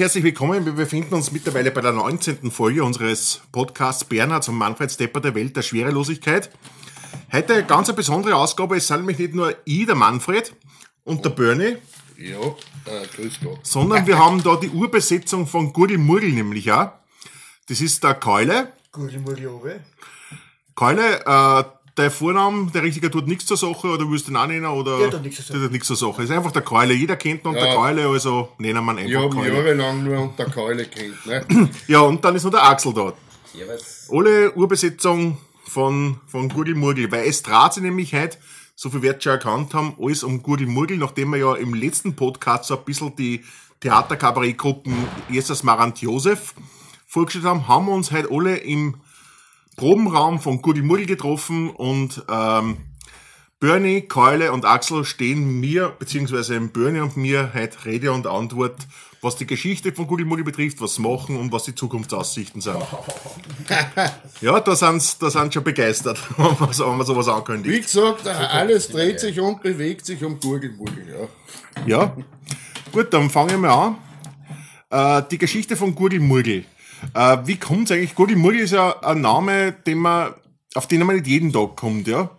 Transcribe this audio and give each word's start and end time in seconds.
herzlich 0.00 0.24
willkommen. 0.24 0.64
Wir 0.64 0.72
befinden 0.72 1.12
uns 1.12 1.30
mittlerweile 1.30 1.70
bei 1.70 1.82
der 1.82 1.92
19. 1.92 2.50
Folge 2.50 2.82
unseres 2.82 3.42
Podcasts 3.52 4.02
Bernhard 4.02 4.48
und 4.48 4.54
Manfred 4.54 4.90
Stepper 4.90 5.20
der 5.20 5.34
Welt 5.34 5.54
der 5.54 5.60
Schwerelosigkeit. 5.60 6.50
Heute 7.30 7.52
eine 7.52 7.66
ganz 7.66 7.90
eine 7.90 7.96
besondere 7.96 8.34
Ausgabe. 8.34 8.78
Es 8.78 8.86
sind 8.86 9.00
nämlich 9.00 9.18
nicht 9.18 9.34
nur 9.34 9.54
ich, 9.66 9.84
der 9.84 9.96
Manfred 9.96 10.54
und 11.04 11.22
der 11.22 11.30
Bernie, 11.30 11.76
Ja, 12.16 12.40
äh, 12.40 13.06
grüß 13.14 13.40
Gott. 13.44 13.58
sondern 13.62 14.06
wir 14.06 14.18
haben 14.18 14.42
da 14.42 14.56
die 14.56 14.70
Urbesetzung 14.70 15.46
von 15.46 15.70
Gurgel 15.70 15.98
Murgel 15.98 16.32
nämlich 16.32 16.72
auch. 16.72 16.92
Das 17.68 17.82
ist 17.82 18.02
der 18.02 18.14
Keule. 18.14 18.72
Gute 18.92 19.18
Morgen. 19.18 19.84
Keule, 20.74 21.26
äh, 21.26 21.64
der 22.00 22.10
Vorname, 22.10 22.70
der 22.72 22.82
Richtige 22.82 23.10
tut 23.10 23.26
nichts 23.28 23.46
zur 23.46 23.56
Sache 23.56 23.88
oder 23.88 24.10
willst 24.10 24.26
du 24.28 24.32
ihn 24.32 24.36
auch 24.36 24.46
nennen? 24.46 24.66
Oder? 24.66 24.98
Der 24.98 25.10
tut 25.10 25.22
nichts 25.22 25.36
zur 25.36 25.44
Sache. 25.46 25.52
Der 25.58 25.62
tut 25.66 25.72
nichts 25.72 25.86
zur 25.88 25.96
Sache. 25.96 26.22
Ist 26.22 26.30
einfach 26.30 26.52
der 26.52 26.62
Keule. 26.62 26.94
Jeder 26.94 27.16
kennt 27.16 27.44
ihn 27.44 27.48
unter 27.48 27.66
Ja. 27.66 27.74
Keule, 27.74 28.06
also 28.08 28.48
nennen 28.58 28.84
wir 28.84 28.92
ihn 28.92 28.98
Ich 29.08 29.16
einfach 29.16 29.30
habe 29.36 29.36
Keule. 29.36 29.54
jahrelang 29.56 30.04
nur 30.04 30.18
unter 30.20 30.44
Keule 30.46 30.84
kennt, 30.86 31.26
ne? 31.26 31.68
Ja, 31.86 32.00
und 32.00 32.24
dann 32.24 32.34
ist 32.36 32.44
noch 32.44 32.50
der 32.50 32.64
Axel 32.68 32.92
da. 32.94 33.12
Servus. 33.52 34.08
Alle 34.12 34.52
Urbesetzung 34.52 35.38
von, 35.66 36.18
von 36.26 36.48
Gurgel 36.48 36.74
Murgel, 36.74 37.10
weil 37.12 37.26
es 37.28 37.42
dreht 37.42 37.72
sich 37.74 37.82
nämlich 37.82 38.12
heute, 38.14 38.38
so 38.74 38.90
viel 38.90 39.02
wird 39.02 39.22
schon 39.22 39.32
erkannt 39.32 39.74
haben, 39.74 39.94
alles 40.00 40.22
um 40.24 40.42
Gurgel 40.42 40.66
Murgel, 40.66 40.96
nachdem 40.98 41.30
wir 41.30 41.38
ja 41.38 41.54
im 41.54 41.74
letzten 41.74 42.14
Podcast 42.16 42.64
so 42.66 42.78
ein 42.78 42.84
bisschen 42.84 43.14
die 43.16 43.44
Theaterkabarettgruppen 43.80 44.94
Jesus 45.28 45.62
Marant 45.62 46.00
Josef 46.00 46.54
vorgestellt 47.06 47.44
haben, 47.44 47.66
haben 47.68 47.86
wir 47.86 47.92
uns 47.92 48.10
heute 48.12 48.28
alle 48.30 48.56
im 48.56 48.94
Probenraum 49.80 50.40
von 50.40 50.60
Gurgel 50.60 50.82
Murgel 50.82 51.06
getroffen 51.06 51.70
und 51.70 52.22
ähm, 52.30 52.76
Bernie, 53.60 54.02
Keule 54.02 54.52
und 54.52 54.66
Axel 54.66 55.06
stehen 55.06 55.58
mir, 55.58 55.94
beziehungsweise 55.98 56.60
Bernie 56.60 57.00
und 57.00 57.16
mir 57.16 57.52
heute 57.54 57.86
Rede 57.86 58.12
und 58.12 58.26
Antwort, 58.26 58.76
was 59.22 59.36
die 59.36 59.46
Geschichte 59.46 59.94
von 59.94 60.06
Gurgel 60.06 60.26
Murgel 60.26 60.44
betrifft, 60.44 60.82
was 60.82 60.96
sie 60.96 61.00
machen 61.00 61.38
und 61.38 61.50
was 61.50 61.64
die 61.64 61.74
Zukunftsaussichten 61.74 62.60
sind. 62.60 62.76
Ja, 64.42 64.60
da 64.60 64.76
sind 64.76 65.22
da 65.22 65.30
sind 65.30 65.54
schon 65.54 65.64
begeistert, 65.64 66.18
wenn 66.36 66.56
man, 66.60 66.72
so, 66.74 66.86
wenn 66.86 66.98
man 66.98 67.06
sowas 67.06 67.28
ankündigt. 67.28 67.74
Wie 67.74 67.80
gesagt, 67.80 68.26
alles 68.26 68.88
dreht 68.88 69.18
sich 69.18 69.40
und 69.40 69.62
bewegt 69.62 70.04
sich 70.04 70.22
um 70.22 70.38
Gurgelmurgel, 70.38 71.06
ja. 71.08 71.86
Ja. 71.86 72.16
Gut, 72.92 73.14
dann 73.14 73.30
fangen 73.30 73.62
wir 73.62 73.70
an. 73.70 73.96
Äh, 74.90 75.22
die 75.30 75.38
Geschichte 75.38 75.74
von 75.74 75.94
Gurgelmurgel. 75.94 76.66
Äh, 77.14 77.38
wie 77.44 77.56
kommt's 77.56 77.90
eigentlich? 77.90 78.14
Gurgelmurgel 78.14 78.60
ist 78.60 78.72
ja 78.72 78.98
ein 79.02 79.20
Name, 79.20 79.72
den 79.72 79.98
man, 79.98 80.34
auf 80.74 80.86
den 80.86 81.04
man 81.04 81.16
nicht 81.16 81.26
jeden 81.26 81.52
Tag 81.52 81.76
kommt, 81.76 82.06
ja. 82.08 82.30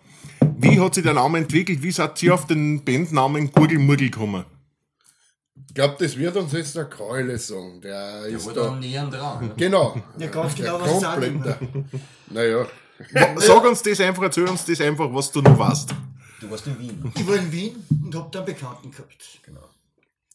Wie 0.57 0.79
hat 0.79 0.95
sich 0.95 1.03
der 1.03 1.13
Name 1.13 1.39
entwickelt? 1.39 1.81
Wie 1.81 1.91
seid 1.91 2.21
ihr 2.23 2.33
auf 2.33 2.45
den 2.47 2.83
Bandnamen 2.83 3.51
Gurgelmurgel 3.51 4.09
gekommen? 4.09 4.45
Ich 5.67 5.73
glaube, 5.75 5.95
das 5.99 6.17
wird 6.17 6.35
uns 6.35 6.51
jetzt 6.51 6.75
der 6.75 6.85
Keule 6.85 7.37
sagen. 7.37 7.79
Der 7.81 8.21
Der 8.23 8.29
ist 8.37 8.45
war 8.45 8.53
da. 8.53 8.75
näher 8.75 9.05
dran. 9.07 9.45
ne? 9.47 9.53
Genau. 9.57 9.95
Ja, 10.17 10.27
ganz 10.27 10.55
Der 10.55 10.65
genau, 10.65 10.81
was 10.81 10.97
es 10.97 11.03
auch 11.05 11.17
nicht 11.17 11.31
komplette- 11.33 11.85
Naja, 12.29 12.65
Sag 13.37 13.63
uns 13.65 13.81
das 13.81 13.99
einfach, 14.01 14.23
erzähl 14.23 14.47
uns 14.47 14.63
das 14.65 14.79
einfach, 14.81 15.11
was 15.11 15.31
du 15.31 15.41
noch 15.41 15.57
weißt. 15.57 15.95
Du 16.39 16.51
warst 16.51 16.67
in 16.67 16.77
Wien. 16.79 17.11
Ich 17.15 17.27
war 17.27 17.35
in 17.35 17.51
Wien 17.51 17.75
und 18.03 18.13
hab 18.15 18.31
da 18.31 18.39
einen 18.39 18.45
Bekannten 18.47 18.91
gehabt. 18.91 19.39
Genau. 19.43 19.61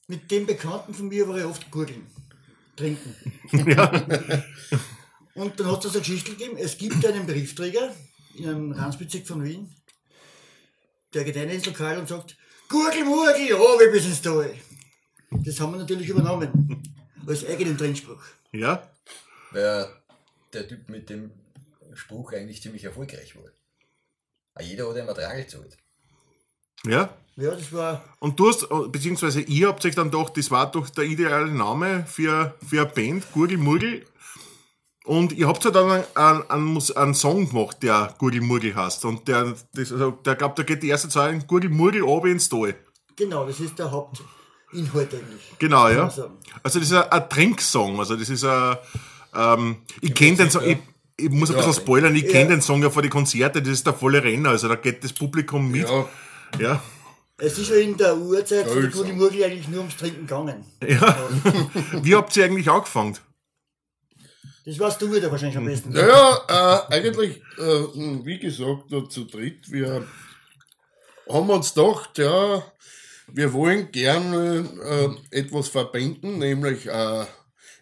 Mit 0.08 0.30
dem 0.30 0.46
Bekannten 0.46 0.94
von 0.94 1.08
mir 1.08 1.28
war 1.28 1.36
ich 1.36 1.44
oft 1.44 1.70
gurgeln. 1.70 2.06
Trinken. 2.76 3.14
Und 5.34 5.60
dann 5.60 5.70
hat 5.70 5.84
es 5.84 5.92
eine 5.92 6.00
Geschichte 6.00 6.30
gegeben, 6.30 6.56
es 6.56 6.78
gibt 6.78 7.04
einen 7.04 7.26
Briefträger 7.26 7.94
in 8.36 8.48
einem 8.48 8.72
Randsbezirk 8.72 9.26
von 9.26 9.44
Wien, 9.44 9.74
der 11.12 11.24
geht 11.24 11.36
rein 11.36 11.50
ins 11.50 11.66
Lokal 11.66 11.98
und 11.98 12.08
sagt, 12.08 12.36
Gurgel, 12.68 13.04
Murgel, 13.04 13.48
ja, 13.48 13.58
wir 13.58 13.92
bis 13.92 14.06
ins 14.06 14.22
Tal. 14.22 14.54
Das 15.30 15.60
haben 15.60 15.72
wir 15.72 15.78
natürlich 15.78 16.08
übernommen. 16.08 16.82
Als 17.26 17.44
eigenen 17.44 17.76
Trennspruch. 17.76 18.22
Ja? 18.52 18.90
Weil 19.50 19.88
der 20.52 20.68
Typ 20.68 20.88
mit 20.88 21.10
dem 21.10 21.32
Spruch 21.94 22.32
eigentlich 22.32 22.62
ziemlich 22.62 22.84
erfolgreich 22.84 23.34
war. 23.36 23.50
Jeder 24.62 24.88
hat 24.88 24.96
ihm 24.96 25.08
Ertrag 25.08 25.36
gezahlt. 25.36 25.76
Ja? 26.84 27.10
Ja, 27.36 27.50
das 27.50 27.70
war 27.72 28.02
Und 28.18 28.40
du 28.40 28.48
hast, 28.48 28.66
beziehungsweise 28.90 29.42
ihr 29.42 29.68
habt 29.68 29.84
euch 29.84 29.94
dann 29.94 30.10
gedacht, 30.10 30.36
das 30.36 30.50
war 30.50 30.70
doch 30.70 30.88
der 30.88 31.04
ideale 31.04 31.50
Name 31.50 32.06
für, 32.06 32.54
für 32.66 32.80
eine 32.80 32.90
Band, 32.90 33.30
Gurgel 33.32 33.58
Murgel. 33.58 34.06
Und 35.04 35.32
ihr 35.32 35.46
habt 35.46 35.62
ja 35.62 35.70
dann 35.70 36.02
einen, 36.14 36.50
einen, 36.50 36.82
einen, 36.96 37.14
Song 37.14 37.48
gemacht, 37.48 37.82
der 37.82 38.14
Gurgel 38.18 38.40
Murgel 38.40 38.74
heißt. 38.74 39.04
Und 39.04 39.28
der, 39.28 39.54
das, 39.74 39.92
also, 39.92 40.12
der 40.12 40.34
glaubt, 40.34 40.58
da 40.58 40.62
geht 40.62 40.82
die 40.82 40.88
erste 40.88 41.08
Zeile 41.08 41.38
Gurgel 41.46 41.70
Murgel 41.70 42.02
runter 42.02 42.28
ins 42.28 42.48
Tal. 42.48 42.74
Genau, 43.14 43.46
das 43.46 43.60
ist 43.60 43.78
der 43.78 43.90
Hauptinhalt 43.90 45.14
eigentlich. 45.14 45.58
Genau, 45.58 45.88
ja. 45.88 46.08
Sagen. 46.08 46.38
Also 46.62 46.78
das 46.78 46.88
ist 46.88 46.94
ein, 46.94 47.12
ein 47.12 47.28
Trinksong. 47.28 47.98
Also 47.98 48.16
das 48.16 48.30
ist 48.30 48.44
ein, 48.44 48.78
ähm, 49.34 49.76
ich 50.00 50.14
kenne 50.14 50.38
den 50.38 50.50
Song, 50.50 50.64
ich, 50.64 50.78
ich 51.18 51.30
muss 51.30 51.50
ein 51.50 51.56
bisschen 51.56 51.74
spoilern, 51.74 52.14
ich 52.16 52.24
Ja. 52.24 52.30
kenne 52.30 52.50
den 52.50 52.62
Song 52.62 52.82
ja 52.82 52.90
vor 52.90 53.02
die 53.02 53.08
Konzerte, 53.08 53.60
das 53.60 53.72
ist 53.72 53.86
der 53.86 53.94
volle 53.94 54.22
Renner, 54.22 54.50
also 54.50 54.68
da 54.68 54.74
geht 54.76 55.04
das 55.04 55.12
Publikum 55.12 55.70
mit. 55.70 55.88
ja, 55.88 56.06
Ja. 56.58 56.82
Es 57.38 57.58
ist 57.58 57.68
ja 57.68 57.76
in 57.76 57.96
der 57.96 58.16
Urzeit 58.16 58.66
von 58.66 58.80
der 58.80 58.82
Größer. 58.84 58.96
Gurgel 58.96 59.14
Murgel 59.14 59.44
eigentlich 59.44 59.68
nur 59.68 59.80
ums 59.80 59.96
Trinken 59.96 60.26
gegangen. 60.26 60.64
Wie 62.02 62.14
habt 62.14 62.34
ihr 62.36 62.44
eigentlich 62.44 62.70
angefangen? 62.70 63.18
Das 64.64 64.78
weißt 64.78 65.00
du 65.00 65.14
wieder 65.14 65.30
wahrscheinlich 65.30 65.58
am 65.58 65.66
besten. 65.66 65.90
naja 65.90 66.86
äh, 66.88 66.94
eigentlich, 66.94 67.36
äh, 67.58 68.24
wie 68.24 68.38
gesagt, 68.38 68.90
da 68.90 69.08
zu 69.08 69.24
dritt, 69.24 69.70
wir 69.70 70.06
haben 71.28 71.50
uns 71.50 71.74
gedacht, 71.74 72.18
ja, 72.18 72.64
wir 73.28 73.52
wollen 73.52 73.92
gerne 73.92 75.16
äh, 75.30 75.38
etwas 75.38 75.68
verbinden, 75.68 76.38
nämlich 76.38 76.86
äh, 76.86 77.26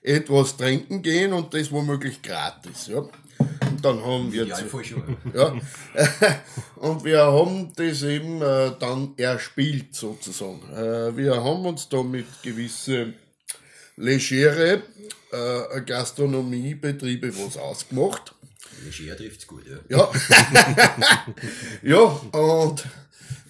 etwas 0.02 0.56
trinken 0.56 1.02
gehen 1.02 1.32
und 1.32 1.54
das 1.54 1.70
womöglich 1.70 2.20
gratis. 2.20 2.88
Ja. 2.88 3.08
Und 3.38 3.84
dann 3.84 4.00
haben 4.04 4.32
wir 4.32 4.44
Ja, 4.46 4.56
zu- 4.56 4.66
voll 4.66 4.84
schon. 4.84 5.16
Ja. 5.34 5.54
Und 6.76 7.04
wir 7.04 7.20
haben 7.22 7.72
das 7.76 8.02
eben 8.02 8.40
äh, 8.42 8.72
dann 8.78 9.14
erspielt 9.16 9.94
sozusagen. 9.94 10.60
Äh, 10.72 11.16
wir 11.16 11.34
haben 11.42 11.66
uns 11.66 11.88
da 11.88 12.02
mit 12.02 12.26
gewisse 12.42 13.14
legere 13.96 14.82
äh, 15.32 15.80
Gastronomiebetriebe 15.82 17.32
was 17.38 17.56
ausgemacht. 17.56 18.34
Leger 18.98 19.16
trifft's 19.16 19.46
gut, 19.46 19.64
ja. 19.66 19.78
Ja. 19.88 20.10
ja, 21.82 21.98
und 22.38 22.84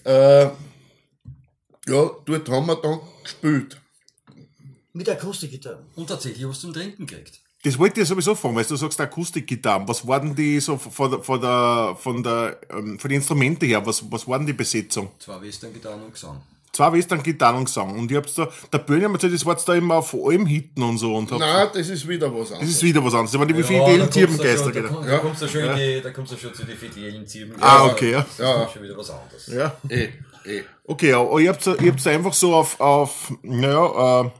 äh, 0.04 0.44
ja, 0.44 2.10
dort 2.24 2.48
haben 2.48 2.66
wir 2.66 2.76
dann 2.76 3.00
gespielt. 3.22 3.80
Mit 4.92 5.08
Akustikgitarre. 5.08 5.84
Und 5.96 6.06
tatsächlich 6.08 6.46
hast 6.46 6.62
du 6.62 6.68
zum 6.68 6.74
Trinken 6.74 7.06
gekriegt. 7.06 7.40
Das 7.64 7.78
wollte 7.78 8.02
ich 8.02 8.08
sowieso 8.08 8.34
fragen, 8.34 8.54
weil 8.56 8.64
du 8.64 8.76
sagst 8.76 9.00
Akustikgitarren. 9.00 9.88
Was 9.88 10.06
waren 10.06 10.34
die 10.36 10.60
so 10.60 10.76
von 10.76 11.10
der, 11.10 11.20
von 11.22 11.40
der, 11.40 11.96
von 11.98 12.22
der, 12.22 12.58
ähm, 12.70 12.98
von 12.98 13.08
den 13.08 13.16
Instrumenten 13.16 13.66
her? 13.66 13.84
Was, 13.86 14.04
was 14.10 14.28
waren 14.28 14.46
die 14.46 14.52
Besetzung? 14.52 15.08
Zwei 15.18 15.40
Western-Gitarren 15.40 16.02
und 16.02 16.12
Gesang. 16.12 16.40
Zwei 16.72 16.92
Western-Gitarren 16.92 17.56
und 17.56 17.64
Gesang. 17.64 17.98
Und 17.98 18.10
ich 18.10 18.16
hab's 18.18 18.34
da, 18.34 18.48
der 18.70 18.78
Böhni 18.78 19.04
hat 19.04 19.12
mir 19.12 19.18
gesagt, 19.18 19.32
das 19.32 19.46
war 19.46 19.56
da 19.64 19.74
immer 19.74 19.94
auf 19.94 20.12
allem 20.14 20.44
Hitten 20.44 20.82
und 20.82 20.98
so. 20.98 21.14
Und 21.16 21.30
hab, 21.32 21.38
Nein, 21.38 21.68
das 21.72 21.88
ist 21.88 22.06
wieder 22.06 22.30
was 22.34 22.48
das 22.50 22.52
anderes. 22.58 22.74
ist 22.74 22.82
wieder 22.82 23.02
was 23.02 23.14
anderes. 23.14 23.30
Das 23.30 23.38
waren 23.40 23.48
die 23.48 23.54
da 23.54 23.62
fidelen 23.62 24.12
schon- 24.12 24.72
Da, 24.74 24.88
komm- 24.88 25.04
Ja. 25.04 25.10
da 25.12 25.18
kommst 25.18 25.40
du 25.42 25.48
schon, 25.48 25.60
in 25.62 25.76
die- 25.76 26.00
da 26.02 26.10
kommst 26.10 26.32
du 26.32 26.36
schon 26.36 26.52
zu 26.52 26.64
den 26.64 26.76
fidelen 26.76 27.26
Zirben. 27.26 27.54
Ah, 27.60 27.84
okay, 27.86 28.10
ja. 28.12 28.26
Das 28.36 28.38
Ja. 28.38 28.64
ist 28.64 28.72
schon 28.72 28.82
wieder 28.82 28.98
was 28.98 29.08
anderes. 29.10 29.46
Ja. 29.46 29.74
Eh, 29.88 30.08
eh. 30.44 30.62
Okay, 30.86 31.10
ja, 31.10 31.20
aber 31.20 31.40
ihr 31.40 31.48
habt 31.50 31.64
ihr 31.66 31.92
habt's 31.92 32.06
einfach 32.06 32.34
so 32.34 32.54
auf, 32.56 32.78
auf, 32.78 33.32
naja, 33.42 34.20
äh, 34.26 34.30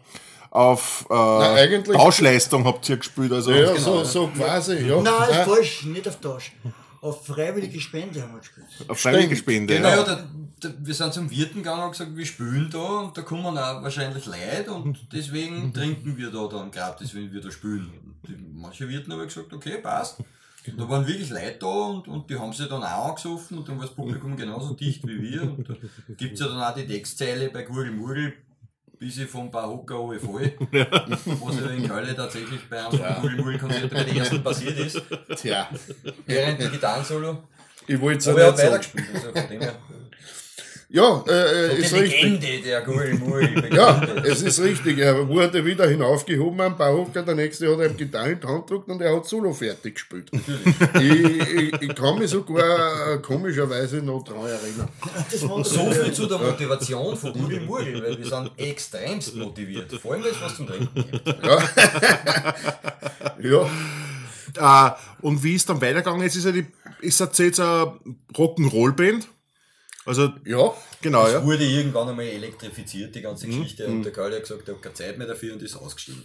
auf, 0.55 1.07
äh, 1.11 1.15
eigentlich- 1.15 1.97
Tauschleistung 1.97 2.65
habt 2.65 2.89
ihr 2.89 2.97
gespielt, 2.97 3.33
also. 3.33 3.51
Ja, 3.51 3.73
genau, 3.73 3.79
so, 3.79 3.99
ja. 3.99 4.05
so 4.05 4.27
quasi, 4.29 4.77
ja. 4.87 5.01
Nein, 5.03 5.13
Nein, 5.31 5.45
falsch, 5.47 5.85
nicht 5.85 6.07
auf 6.09 6.21
Tausch. 6.21 6.53
Auf 7.01 7.27
freiwillige 7.27 7.79
Spende 7.81 8.23
haben 8.23 8.33
wir 8.33 8.39
gespielt. 8.39 8.67
Auf 8.89 8.99
freiwillige 9.01 9.37
Spende. 9.37 9.75
Genau, 9.75 9.89
Ja. 9.89 10.03
da, 10.05 10.25
da, 10.61 10.71
wir 10.79 10.95
sind 10.95 11.13
zum 11.13 11.31
Wirten 11.31 11.57
gegangen 11.59 11.83
und 11.83 11.91
gesagt, 11.91 12.17
wir 12.17 12.25
spülen 12.25 12.71
da 12.71 12.79
und 13.01 13.19
da 13.19 13.23
kommen 13.23 13.45
auch 13.59 13.83
wahrscheinlich 13.83 14.25
Leute 14.25 14.73
und 14.73 14.99
deswegen 15.13 15.75
trinken 15.75 16.17
wir 16.17 16.31
da 16.31 16.47
dann 16.47 16.71
gratis, 16.71 17.15
wenn 17.15 17.31
wir 17.33 17.41
da 17.43 17.51
spülen. 17.51 17.91
Die, 18.27 18.37
manche 18.55 18.89
Wirten 18.89 19.13
haben 19.13 19.27
gesagt, 19.27 19.53
okay, 19.53 19.79
passt. 19.83 20.19
Und 20.67 20.81
da 20.81 20.89
waren 20.89 21.07
wirklich 21.07 21.29
Leute 21.29 21.57
da 21.61 21.67
und, 21.67 22.09
und 22.09 22.31
die 22.31 22.39
haben 22.39 22.53
sich 22.55 22.67
dann 22.69 22.83
auch 22.83 23.09
angesoffen 23.11 23.59
und 23.59 23.69
dann 23.69 23.77
war 23.77 23.85
das 23.87 23.95
Publikum 23.95 24.35
genauso 24.35 24.73
dicht 24.73 25.07
wie 25.07 25.21
wir. 25.21 25.43
Und 25.43 25.69
da 25.69 25.75
gibt 26.17 26.35
es 26.35 26.41
ja 26.41 26.47
dann 26.49 26.63
auch 26.63 26.75
die 26.75 26.87
Textzeile 26.87 27.51
bei 27.51 27.65
Gurgel 27.65 27.91
Murgel, 27.93 28.33
bis 29.05 29.19
ich 29.19 29.29
vom 29.29 29.51
paar 29.51 29.69
Hocker 29.69 29.97
alle 29.97 30.19
voll. 30.19 30.51
Was 30.73 31.61
ja 31.61 31.67
in 31.69 31.87
Köln 31.87 32.17
tatsächlich 32.17 32.61
bei 32.71 32.83
einem 32.83 32.99
ja. 32.99 33.21
Gurgel 33.21 33.37
Murgel 33.37 33.59
Konzert 33.59 33.91
bei 33.91 34.03
den 34.03 34.17
ersten 34.17 34.43
passiert 34.43 34.79
ist. 34.79 35.03
Tja, 35.37 35.69
Während 36.25 36.59
dem 36.59 36.73
Gitarrensolo. 36.73 37.43
ich 37.87 38.01
wollte 38.01 38.19
es 38.21 38.29
Aber 38.29 38.41
er 38.41 38.47
ja 38.47 38.79
nicht 38.79 38.93
sagen. 38.93 39.07
Also 39.15 39.33
von 39.33 39.49
dem 39.51 39.61
her. 39.61 39.75
Ja, 40.95 41.25
äh, 41.27 41.75
Die 41.75 41.83
ist 41.83 41.93
richtig. 41.93 42.23
Legende 42.23 42.63
der 42.63 42.81
Gurgelmurgel. 42.83 43.69
Ja, 43.75 44.01
es 44.25 44.43
ist 44.43 44.61
richtig. 44.63 44.99
Er 44.99 45.27
wurde 45.27 45.65
wieder 45.65 45.89
hinaufgehoben 45.89 46.61
am 46.61 46.77
Bauhocker. 46.77 47.23
Der 47.25 47.35
nächste 47.35 47.67
hat 47.77 47.85
ihm 47.91 47.97
Gitarre 47.97 48.31
in 48.31 48.41
die 48.41 48.47
Hand 48.47 48.69
gedrückt 48.69 48.89
und 48.89 49.01
er 49.03 49.17
hat 49.17 49.27
Solo 49.27 49.53
fertig 49.53 49.95
gespielt. 49.95 50.31
ich, 50.33 51.03
ich, 51.03 51.83
ich 51.83 51.95
kann 51.97 52.17
mich 52.17 52.31
sogar 52.31 53.15
äh, 53.15 53.19
komischerweise 53.19 53.97
noch 53.97 54.23
daran 54.23 54.47
erinnern. 54.47 54.89
Das 55.29 55.49
war 55.49 55.65
So 55.65 55.91
viel 55.91 56.13
zu 56.13 56.27
der 56.27 56.39
Motivation 56.39 57.17
von 57.17 57.33
Gurgelmurgel, 57.33 58.01
weil 58.01 58.17
wir 58.17 58.27
sind 58.27 58.53
extremst 58.57 59.35
motiviert. 59.35 59.93
Vor 60.01 60.13
allem, 60.13 60.23
wenn 60.23 60.31
es 60.31 60.41
was 60.41 60.55
zum 60.57 60.69
Trinken 60.69 60.95
gibt. 61.11 61.27
Ja, 61.45 61.59
Äh, 64.57 64.91
und 65.23 65.43
wie 65.43 65.55
ist 65.57 65.69
dann 65.69 65.81
weitergegangen? 65.81 66.23
Jetzt 66.23 66.37
ist 66.37 66.45
ja 66.45 66.53
die, 66.53 66.67
ist 67.01 67.21
das 67.21 67.37
jetzt 67.39 67.59
eine 67.59 67.95
Rock'n'Roll-Band. 68.35 69.27
Also, 70.07 70.33
ja. 70.45 70.73
genau, 71.01 71.27
Es 71.27 71.33
ja. 71.33 71.45
wurde 71.45 71.65
irgendwann 71.65 72.09
einmal 72.09 72.27
elektrifiziert, 72.27 73.15
die 73.15 73.23
ganze 73.23 73.47
Geschichte, 73.47 73.87
und 73.87 74.03
der 74.03 74.13
Karl 74.13 74.33
hat 74.35 74.43
gesagt, 74.43 74.69
er 74.69 74.75
hat 74.75 74.83
keine 74.83 74.95
Zeit 74.95 75.17
mehr 75.19 75.27
dafür 75.27 75.55
und 75.55 75.63
ist 75.63 75.77
ausgestiegen. 75.77 76.25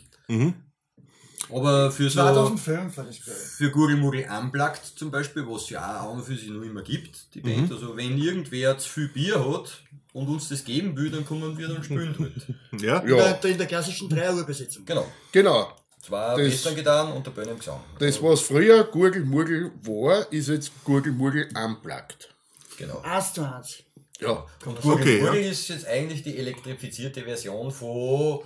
Aber 1.51 1.89
für 1.91 2.09
so 2.09 2.19
2005 2.19 2.97
war 2.97 3.05
das, 3.05 3.15
ich. 3.15 3.23
für 3.23 3.71
Gurgelmurgel 3.71 4.25
Unplugged 4.29 4.85
zum 4.85 5.09
Beispiel, 5.09 5.47
was 5.47 5.63
es 5.63 5.69
ja 5.71 6.01
auch 6.01 6.11
an 6.11 6.17
und 6.17 6.23
für 6.25 6.35
sich 6.35 6.49
noch 6.49 6.61
immer 6.61 6.81
gibt, 6.83 7.33
die 7.33 7.39
Band, 7.41 7.71
also 7.71 7.95
wenn 7.95 8.17
irgendwer 8.17 8.77
zu 8.77 8.89
viel 8.89 9.07
Bier 9.07 9.39
hat 9.49 9.81
und 10.13 10.27
uns 10.27 10.49
das 10.49 10.63
geben 10.63 10.95
will, 10.97 11.09
dann 11.09 11.25
kommen 11.25 11.57
wir 11.57 11.67
dann 11.69 11.83
spielen 11.83 12.13
dort. 12.17 12.81
ja. 12.81 12.99
In, 12.99 13.09
Ja, 13.17 13.33
der, 13.33 13.51
in 13.51 13.57
der 13.57 13.67
klassischen 13.67 14.09
3-Uhr-Besetzung. 14.09 14.85
Genau. 14.85 15.07
genau. 15.31 15.73
Zwei 16.01 16.29
Das- 16.35 16.37
Western 16.53 16.75
getan 16.75 17.11
und 17.13 17.25
der 17.25 17.31
Böhne 17.31 17.51
im 17.51 17.59
Gesang. 17.59 17.79
Das, 17.99 18.21
was 18.21 18.41
früher 18.41 18.83
Gurgelmurgel 18.83 19.71
war, 19.83 20.31
ist 20.31 20.49
jetzt 20.49 20.71
Gurgelmurgel 20.83 21.47
unplugged. 21.55 22.35
Genau. 22.79 23.01
1 23.01 23.33
zu 23.33 23.43
1. 23.43 23.83
Ja, 24.21 24.31
Und 24.65 24.77
Okay, 24.77 24.81
Gurgelmurgel 25.19 25.43
ist 25.43 25.67
jetzt 25.69 25.85
eigentlich 25.87 26.23
die 26.23 26.37
elektrifizierte 26.37 27.21
Version 27.23 27.71
von 27.71 28.39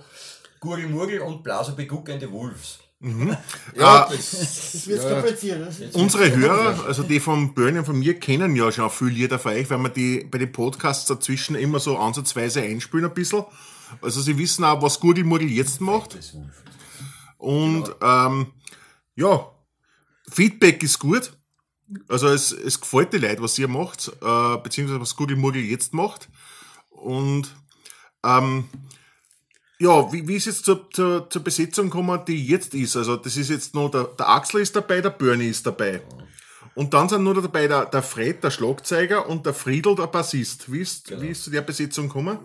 Gurgelmurgel 0.60 1.20
und 1.20 1.42
Blaso 1.42 1.74
Beguck 1.74 2.10
and 2.10 2.20
the 2.20 2.30
Wolves. 2.30 2.78
ja 3.76 4.04
Ah, 4.04 4.08
das, 4.10 4.30
Das 4.30 4.86
wird 4.86 5.02
Ja. 5.02 5.12
kompliziert. 5.14 5.60
Das 5.66 5.78
ist 5.80 5.94
Unsere 5.94 6.34
Hörer, 6.34 6.84
also 6.86 7.02
die 7.02 7.20
von 7.20 7.54
Bernie 7.54 7.78
und 7.78 7.84
von 7.84 7.98
mir, 7.98 8.18
kennen 8.18 8.56
ja 8.56 8.70
schon 8.72 8.88
viele 8.90 9.10
Lieder 9.10 9.38
von 9.38 9.52
euch, 9.52 9.68
weil 9.70 9.78
wir 9.78 9.88
die 9.90 10.24
bei 10.30 10.38
den 10.38 10.52
Podcasts 10.52 11.06
dazwischen 11.06 11.54
immer 11.56 11.80
so 11.80 11.98
ansatzweise 11.98 12.62
einspielen 12.62 13.06
ein 13.06 13.14
bisschen. 13.14 13.44
Also 14.00 14.20
sie 14.22 14.38
wissen 14.38 14.64
auch, 14.64 14.80
was 14.80 15.00
Gurgelmurgel 15.00 15.50
jetzt 15.50 15.80
macht. 15.80 16.16
Und 17.38 17.94
ähm, 18.00 18.52
ja, 19.16 19.50
Feedback 20.30 20.82
ist 20.82 20.98
gut. 20.98 21.32
Also 22.08 22.28
es, 22.28 22.52
es 22.52 22.80
gefällt 22.80 23.12
die 23.12 23.18
Leute, 23.18 23.42
was 23.42 23.58
ihr 23.58 23.68
macht, 23.68 24.08
äh, 24.22 24.56
beziehungsweise 24.62 25.00
was 25.00 25.14
Gurgelmurgel 25.16 25.62
jetzt 25.62 25.94
macht. 25.94 26.28
Und 26.90 27.54
ähm, 28.24 28.64
ja, 29.78 30.10
wie, 30.12 30.26
wie 30.26 30.36
ist 30.36 30.46
jetzt 30.46 30.64
zur, 30.64 30.88
zur, 30.90 31.28
zur 31.28 31.42
Besetzung 31.42 31.86
gekommen, 31.90 32.20
die 32.26 32.46
jetzt 32.46 32.74
ist? 32.74 32.96
Also 32.96 33.16
das 33.16 33.36
ist 33.36 33.50
jetzt 33.50 33.74
noch, 33.74 33.90
der, 33.90 34.04
der 34.04 34.28
Axel 34.28 34.60
ist 34.60 34.74
dabei, 34.76 35.00
der 35.00 35.10
Bernie 35.10 35.48
ist 35.48 35.66
dabei. 35.66 36.00
Und 36.76 36.92
dann 36.92 37.08
sind 37.08 37.22
nur 37.22 37.34
dabei 37.40 37.68
der, 37.68 37.86
der 37.86 38.02
Fred, 38.02 38.42
der 38.42 38.50
Schlagzeuger, 38.50 39.28
und 39.28 39.46
der 39.46 39.54
Friedel, 39.54 39.94
der 39.94 40.08
Bassist. 40.08 40.72
Wie 40.72 40.80
ist, 40.80 41.08
wie 41.20 41.28
ist 41.28 41.44
zu 41.44 41.50
der 41.50 41.60
Besetzung 41.62 42.08
gekommen? 42.08 42.38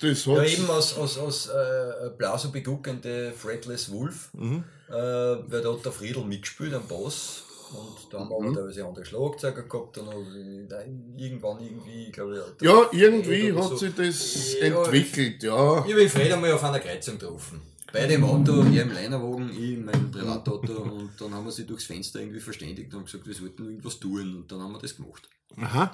das 0.00 0.24
Ja, 0.24 0.36
hat 0.40 0.48
eben 0.48 0.68
aus, 0.68 0.96
aus, 0.96 1.18
aus 1.18 1.46
äh, 1.48 2.10
Blaso 2.18 2.50
Beguck 2.50 2.88
and 2.88 3.04
the 3.04 3.30
Fretless 3.36 3.90
Wolf, 3.92 4.30
Mhm. 4.32 4.64
äh, 4.88 4.92
weil 4.92 5.62
da 5.62 5.72
hat 5.72 5.84
der 5.84 5.92
Friedel 5.92 6.24
mitgespielt 6.24 6.74
am 6.74 6.86
Bass. 6.88 7.44
Und 7.72 8.12
da 8.12 8.20
haben 8.20 8.28
wir 8.30 8.40
Mhm. 8.40 8.46
aber 8.48 8.54
teilweise 8.56 8.84
andere 8.86 9.04
Schlagzeuger 9.04 9.62
gehabt. 9.62 9.96
Dann 9.96 10.06
habe 10.06 10.20
ich 10.22 11.22
irgendwann 11.22 11.60
irgendwie, 11.60 12.10
glaube 12.12 12.44
ich, 12.60 12.62
ja, 12.66 12.88
irgendwie 12.92 13.52
hat 13.52 13.64
so. 13.70 13.76
sich 13.76 13.94
das 13.94 14.54
Ja, 14.60 14.66
entwickelt, 14.66 15.42
ja. 15.42 15.78
Ich 15.84 15.92
habe 15.92 16.00
den 16.00 16.08
Fred 16.08 16.32
einmal 16.32 16.52
auf 16.52 16.64
einer 16.64 16.80
Kreuzung 16.80 17.18
getroffen. 17.18 17.60
Beide 17.92 18.14
im 18.14 18.24
Auto, 18.24 18.62
er 18.62 18.82
im 18.82 18.92
Leinerwagen, 18.92 19.50
ich 19.50 19.70
in 19.74 19.84
meinem 19.84 20.10
Privatauto 20.10 20.72
und 20.82 21.10
dann 21.18 21.32
haben 21.34 21.44
wir 21.46 21.52
sie 21.52 21.64
durchs 21.64 21.84
Fenster 21.84 22.20
irgendwie 22.20 22.40
verständigt 22.40 22.92
und 22.92 23.04
gesagt, 23.06 23.26
wir 23.26 23.34
sollten 23.34 23.64
irgendwas 23.64 23.98
tun 23.98 24.36
und 24.36 24.52
dann 24.52 24.60
haben 24.60 24.72
wir 24.72 24.80
das 24.80 24.96
gemacht. 24.96 25.28
Aha. 25.56 25.90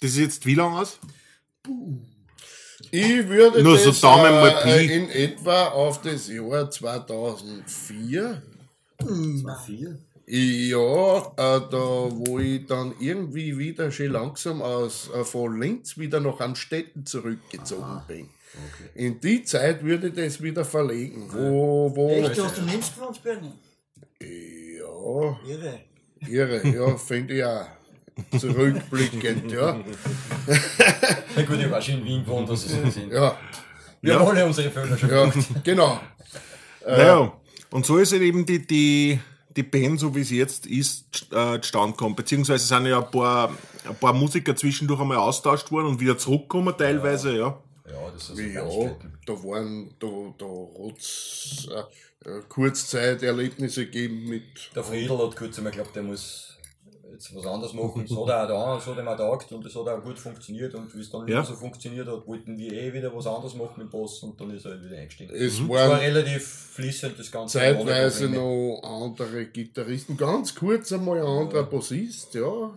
Das 0.00 0.10
ist 0.10 0.18
jetzt 0.18 0.46
wie 0.46 0.54
lange 0.54 0.78
aus? 0.80 0.98
Ich 2.90 3.28
würde 3.28 3.62
Nur 3.62 3.76
so 3.78 3.90
das 3.90 4.02
mal 4.02 4.48
äh, 4.66 4.86
Pi. 4.86 4.94
in 4.94 5.08
etwa 5.10 5.68
auf 5.68 6.00
das 6.02 6.28
Jahr 6.28 6.70
2004 6.70 8.42
Vier? 9.66 9.98
Ja, 10.26 11.18
äh, 11.18 11.60
da 11.70 12.08
wo 12.10 12.38
ich 12.38 12.66
dann 12.66 12.94
irgendwie 12.98 13.58
wieder 13.58 13.90
schön 13.90 14.12
langsam 14.12 14.62
aus, 14.62 15.10
äh, 15.14 15.22
von 15.22 15.60
Linz 15.60 15.98
wieder 15.98 16.18
nach 16.20 16.40
Amstetten 16.40 17.04
zurückgezogen 17.04 18.00
bin. 18.08 18.28
In 18.94 19.20
die 19.20 19.42
Zeit 19.44 19.84
würde 19.84 20.08
ich 20.08 20.14
das 20.14 20.42
wieder 20.42 20.64
verlegen. 20.64 21.28
Wo, 21.30 21.92
wo, 21.94 22.08
Echt, 22.10 22.38
du 22.38 22.44
hast 22.44 22.58
Linz 22.58 22.94
gewohnt, 22.94 23.22
Bernie? 23.22 23.52
ja, 24.20 25.38
Irre. 25.46 25.80
irre, 26.26 26.68
ja, 26.68 26.96
finde 26.96 27.34
ich 27.34 27.44
auch. 27.44 27.66
Zurückblickend, 28.38 29.50
ja. 29.50 29.76
Na 31.36 31.42
gut, 31.42 31.58
ich 31.58 31.70
war 31.70 31.82
schon 31.82 31.96
in 31.96 32.04
Wien 32.04 32.24
gewohnt, 32.24 32.48
dass 32.48 32.64
ich 32.64 32.70
so 32.70 32.88
sind. 32.88 33.12
Ja, 33.12 33.36
Wir 34.00 34.18
haben 34.18 34.28
alle 34.28 34.46
unsere 34.46 34.70
Fehler 34.70 34.96
schon 34.96 35.10
ja, 35.10 35.24
gemacht. 35.26 35.48
genau. 35.64 36.00
Naja, 36.86 37.32
und 37.70 37.84
so 37.84 37.98
ist 37.98 38.12
halt 38.12 38.22
eben 38.22 38.46
die, 38.46 38.64
die, 38.64 39.18
die 39.56 39.62
Band, 39.62 40.00
so 40.00 40.14
wie 40.14 40.24
sie 40.24 40.38
jetzt 40.38 40.66
ist, 40.66 41.26
äh, 41.32 41.60
zustande 41.60 41.92
gekommen. 41.92 42.16
Beziehungsweise 42.16 42.66
sind 42.66 42.86
ja 42.86 43.02
ein 43.02 43.10
paar, 43.10 43.50
ein 43.88 43.96
paar 43.96 44.12
Musiker 44.12 44.56
zwischendurch 44.56 45.00
einmal 45.00 45.18
austauscht 45.18 45.70
worden 45.70 45.86
und 45.86 46.00
wieder 46.00 46.18
zurückgekommen 46.18 46.74
teilweise, 46.76 47.36
ja. 47.36 47.58
Ja, 47.90 48.10
das 48.12 48.30
ist 48.30 48.38
Ja, 48.38 48.62
da 49.26 49.32
waren, 49.32 49.94
da, 49.98 50.06
da 50.38 50.46
hat's 50.46 51.68
äh, 51.70 52.28
äh, 52.28 52.40
Kurzzeiterlebnisse 52.48 53.86
gegeben 53.86 54.28
mit 54.28 54.70
Der 54.74 54.82
Friedel 54.82 55.18
hat 55.18 55.36
kurz 55.36 55.58
einmal 55.58 55.72
geglaubt, 55.72 55.94
der 55.94 56.02
muss 56.02 56.58
jetzt 57.14 57.34
was 57.34 57.46
anderes 57.46 57.72
machen. 57.72 58.02
Das 58.06 58.10
hat 58.10 58.18
auch 58.18 58.26
da, 58.26 58.74
das 58.76 58.86
hat 58.86 58.98
ihm 58.98 59.08
auch 59.08 59.16
taugt 59.16 59.50
und 59.52 59.64
das 59.64 59.74
hat 59.74 59.88
auch 59.88 60.02
gut 60.02 60.18
funktioniert. 60.18 60.74
Und 60.74 60.94
wie 60.94 61.00
es 61.00 61.10
dann 61.10 61.24
nicht 61.24 61.34
Ja. 61.34 61.44
so 61.44 61.54
funktioniert 61.54 62.06
hat, 62.06 62.26
wollten 62.26 62.58
wir 62.58 62.72
eh 62.72 62.92
wieder 62.92 63.14
was 63.16 63.26
anderes 63.26 63.54
machen 63.54 63.74
mit 63.78 63.86
dem 63.86 63.90
Boss 63.90 64.22
und 64.22 64.40
dann 64.40 64.50
ist 64.50 64.64
er 64.66 64.72
halt 64.72 64.84
wieder 64.84 64.96
eingestiegen. 64.98 65.32
Es 65.34 65.54
Es 65.54 65.68
war 65.68 66.00
relativ 66.00 66.46
fließend, 66.74 67.18
das 67.18 67.30
Ganze. 67.30 67.58
zeitweise 67.58 68.28
noch 68.28 68.80
andere 68.82 69.46
Gitarristen. 69.46 70.16
Ganz 70.16 70.54
kurz 70.54 70.92
einmal 70.92 71.18
ein 71.18 71.24
anderer 71.26 71.64
Bassist, 71.64 72.34
ja. 72.34 72.72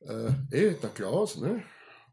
Äh, 0.00 0.28
eh, 0.50 0.74
der 0.74 0.90
Klaus, 0.90 1.36
ne? 1.36 1.62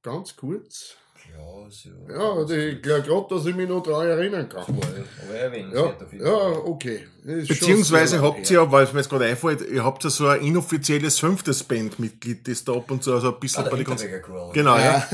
Ganz 0.01 0.35
kurz. 0.35 0.95
Ja, 1.31 1.69
so. 1.69 1.89
Ja, 2.11 2.43
die- 2.45 2.75
ich 2.75 2.81
glaube 2.81 3.01
gerade, 3.03 3.25
dass 3.29 3.45
ich 3.45 3.55
mich 3.55 3.67
noch 3.69 3.81
daran 3.81 4.07
erinnern 4.07 4.49
kann. 4.49 4.63
Aber 4.63 5.35
erwähnt, 5.35 5.73
Ja, 5.73 5.93
ja 6.11 6.33
okay. 6.65 7.07
Ist 7.23 7.47
Beziehungsweise 7.47 8.21
habt 8.21 8.49
ihr 8.51 8.57
ja, 8.61 8.71
weil 8.71 8.83
es 8.83 8.91
mir 8.93 8.99
jetzt 8.99 9.09
gerade 9.09 9.25
einfällt, 9.25 9.61
ihr 9.61 9.83
habt 9.83 10.03
ja 10.03 10.09
so 10.09 10.27
ein 10.27 10.41
inoffizielles 10.41 11.19
fünftes 11.19 11.63
Bandmitglied, 11.63 12.47
das 12.47 12.63
da 12.65 12.73
ab 12.73 12.91
und 12.91 13.01
zu 13.03 13.17
so 13.19 13.33
ein 13.33 13.39
bisschen 13.39 13.65
Ah, 13.65 13.69
bei 13.69 13.77
der 13.83 14.21
Chor. 14.21 14.51
Genau, 14.53 14.77
ja. 14.77 15.07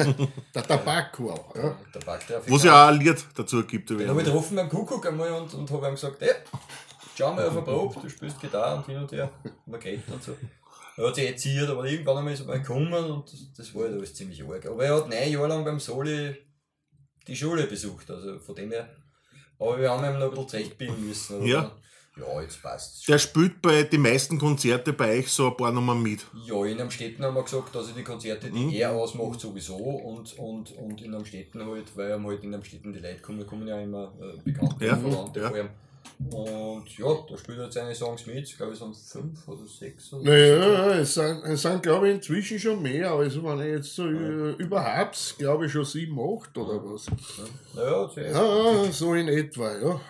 Der 0.55 0.63
Tabak 0.63 1.19
auch, 1.19 1.55
ja. 1.55 1.75
Der 1.93 1.99
Back, 1.99 2.27
der 2.27 2.41
Wo 2.49 2.55
es 2.55 2.63
ja 2.63 2.85
auch 2.85 2.89
ein 2.89 2.99
Lied 2.99 3.23
dazu 3.35 3.63
gibt. 3.63 3.89
Den 3.91 4.07
habe 4.09 4.19
ich 4.19 4.25
getroffen 4.25 4.55
beim 4.55 4.69
Kuckuck 4.69 5.05
einmal 5.07 5.31
und, 5.33 5.53
und 5.53 5.69
habe 5.71 5.87
ihm 5.87 5.91
gesagt, 5.95 6.21
ey, 6.21 6.31
schau 7.15 7.33
mal 7.33 7.45
auf 7.45 7.51
eine 7.53 7.61
Probe, 7.61 7.99
du 8.01 8.09
spielst 8.09 8.39
Gitarre 8.41 8.77
und 8.77 8.85
hin 8.87 8.97
und 8.97 9.11
her, 9.11 9.29
man 9.67 9.79
geht 9.79 10.01
und 10.11 10.23
so. 10.23 10.35
Er 10.99 11.07
hat 11.07 11.15
sich 11.15 11.27
erzählt, 11.27 11.69
aber 11.69 11.85
irgendwann 11.85 12.17
einmal 12.17 12.33
ist 12.33 12.41
er 12.41 12.45
mal 12.47 12.59
gekommen 12.59 12.93
und 12.93 13.31
das, 13.31 13.53
das 13.55 13.73
war 13.73 13.83
halt 13.83 13.93
alles 13.93 14.13
ziemlich 14.13 14.43
arg. 14.43 14.65
Aber 14.65 14.83
er 14.83 14.95
hat 14.97 15.09
neun 15.09 15.31
Jahre 15.31 15.47
lang 15.47 15.63
beim 15.63 15.79
Soli 15.79 16.35
die 17.27 17.35
Schule 17.35 17.67
besucht, 17.67 18.09
also 18.11 18.37
von 18.39 18.55
dem 18.55 18.71
her. 18.71 18.89
Aber 19.57 19.79
wir 19.79 19.89
haben 19.91 20.03
ihm 20.03 20.19
noch 20.19 20.25
ein 20.25 20.29
bisschen 20.31 20.47
zurechtbiegen 20.49 21.07
müssen. 21.07 21.45
Ja. 21.45 21.71
Ja, 22.17 22.41
jetzt 22.41 22.61
passt's. 22.61 23.05
Der 23.05 23.17
spielt 23.17 23.61
bei 23.61 23.83
den 23.83 24.01
meisten 24.01 24.37
Konzerten 24.37 24.93
bei 24.97 25.19
euch 25.19 25.29
so 25.29 25.47
ein 25.51 25.55
paar 25.55 25.71
Nummern 25.71 26.01
mit. 26.03 26.25
Ja, 26.45 26.65
in 26.65 26.81
Amstetten 26.81 27.23
haben 27.23 27.35
wir 27.35 27.43
gesagt, 27.43 27.73
dass 27.73 27.87
er 27.87 27.93
die 27.93 28.03
Konzerte, 28.03 28.51
die 28.51 28.59
Mhm. 28.59 28.69
er 28.71 28.91
ausmacht, 28.91 29.39
sowieso 29.39 29.77
und, 29.77 30.37
und, 30.37 30.71
und 30.73 31.01
in 31.01 31.15
Amstetten 31.15 31.65
halt, 31.65 31.95
weil 31.95 32.11
ihm 32.13 32.27
halt 32.27 32.43
in 32.43 32.53
Amstetten 32.53 32.91
die 32.91 32.99
Leute 32.99 33.21
kommen, 33.21 33.45
kommen 33.47 33.65
ja 33.67 33.79
immer 33.79 34.13
äh, 34.19 34.37
Bekannte 34.43 34.85
Ja, 34.85 34.97
ja. 34.97 35.47
vor 35.49 35.57
ihm. 35.57 35.69
Und 36.31 36.97
ja, 36.97 37.07
da 37.29 37.37
spielt 37.37 37.59
jetzt 37.59 37.73
seine 37.75 37.95
Songs 37.95 38.25
mit, 38.25 38.37
ich 38.43 38.57
glaube 38.57 38.73
es 38.73 38.79
sind 38.79 38.95
fünf 38.95 39.47
oder 39.47 39.65
sechs. 39.65 40.11
Oder 40.13 40.23
Naja, 40.31 40.93
es 40.95 41.13
sind, 41.13 41.43
es 41.45 41.61
sind 41.61 41.81
glaube 41.81 42.09
ich 42.09 42.15
inzwischen 42.15 42.59
schon 42.59 42.81
mehr, 42.81 43.11
also 43.11 43.41
wenn 43.43 43.59
ich 43.61 43.67
jetzt 43.67 43.95
so 43.95 44.05
äh, 44.05 44.51
überhaupt, 44.57 45.35
glaube 45.37 45.65
ich 45.67 45.71
schon 45.71 45.85
sieben, 45.85 46.19
acht 46.19 46.57
oder 46.57 46.83
was. 46.83 47.05
Naja. 47.73 48.09
Ja, 48.33 48.91
so 48.91 49.13
in 49.13 49.29
etwa, 49.29 49.77
ja. 49.77 50.01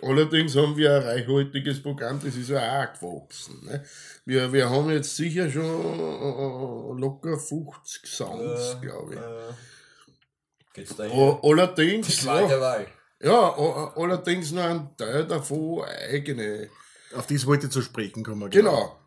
Allerdings 0.00 0.56
haben 0.56 0.76
wir 0.76 0.96
ein 0.96 1.02
reichhaltiges 1.02 1.80
Programm, 1.82 2.18
das 2.24 2.34
ist 2.34 2.48
ja 2.50 2.58
auch 2.82 2.98
gewachsen. 2.98 3.64
Ne? 3.66 3.84
Wir, 4.24 4.52
wir 4.52 4.68
haben 4.68 4.90
jetzt 4.90 5.14
sicher 5.14 5.48
schon 5.48 5.62
äh, 5.62 7.00
locker 7.00 7.38
50 7.38 8.06
Sounds, 8.06 8.78
glaube 8.80 9.12
ich. 9.14 9.20
Äh, 9.20 9.52
geht's 10.74 10.96
da 10.96 11.04
hin? 11.04 11.12
A- 11.12 11.38
Allerdings, 11.42 12.16
Zweite 12.22 12.54
ja, 12.54 12.60
Wahl. 12.60 12.86
Ja, 13.22 13.92
allerdings 13.96 14.52
noch 14.52 14.62
ein 14.64 14.90
Teil 14.96 15.26
davon 15.26 15.84
eigene. 16.10 16.68
Auf 17.16 17.26
das 17.26 17.46
wollte 17.46 17.66
ich 17.66 17.72
zu 17.72 17.82
sprechen 17.82 18.24
kommen. 18.24 18.50
Genau. 18.50 18.98